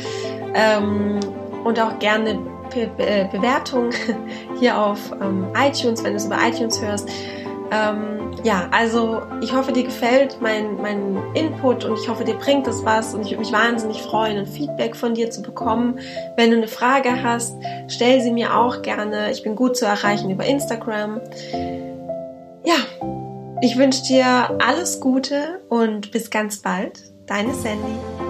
Ähm, 0.54 1.20
und 1.64 1.78
auch 1.78 1.98
gerne 1.98 2.38
Be 2.74 2.88
Be 2.96 3.28
Bewertung 3.30 3.90
hier 4.58 4.78
auf 4.78 5.12
ähm, 5.20 5.46
iTunes, 5.54 6.02
wenn 6.02 6.12
du 6.12 6.16
es 6.16 6.24
über 6.24 6.38
iTunes 6.46 6.80
hörst. 6.80 7.10
Ähm, 7.70 8.32
ja, 8.44 8.68
also 8.70 9.22
ich 9.40 9.52
hoffe, 9.54 9.72
dir 9.72 9.84
gefällt 9.84 10.38
mein, 10.40 10.80
mein 10.80 11.18
Input 11.34 11.84
und 11.84 11.98
ich 11.98 12.08
hoffe, 12.08 12.24
dir 12.24 12.34
bringt 12.34 12.66
das 12.66 12.84
was 12.84 13.14
und 13.14 13.22
ich 13.22 13.30
würde 13.30 13.40
mich 13.40 13.52
wahnsinnig 13.52 14.02
freuen, 14.02 14.38
ein 14.38 14.46
Feedback 14.46 14.94
von 14.96 15.14
dir 15.14 15.30
zu 15.30 15.42
bekommen. 15.42 15.98
Wenn 16.36 16.50
du 16.50 16.56
eine 16.56 16.68
Frage 16.68 17.22
hast, 17.22 17.56
stell 17.88 18.20
sie 18.20 18.32
mir 18.32 18.56
auch 18.56 18.82
gerne. 18.82 19.30
Ich 19.32 19.42
bin 19.42 19.56
gut 19.56 19.76
zu 19.76 19.84
erreichen 19.86 20.30
über 20.30 20.44
Instagram. 20.44 21.20
Ja, 22.64 22.76
ich 23.62 23.76
wünsche 23.76 24.02
dir 24.04 24.58
alles 24.64 25.00
Gute 25.00 25.60
und 25.68 26.10
bis 26.10 26.30
ganz 26.30 26.58
bald. 26.58 27.00
Deine 27.26 27.54
Sandy. 27.54 28.25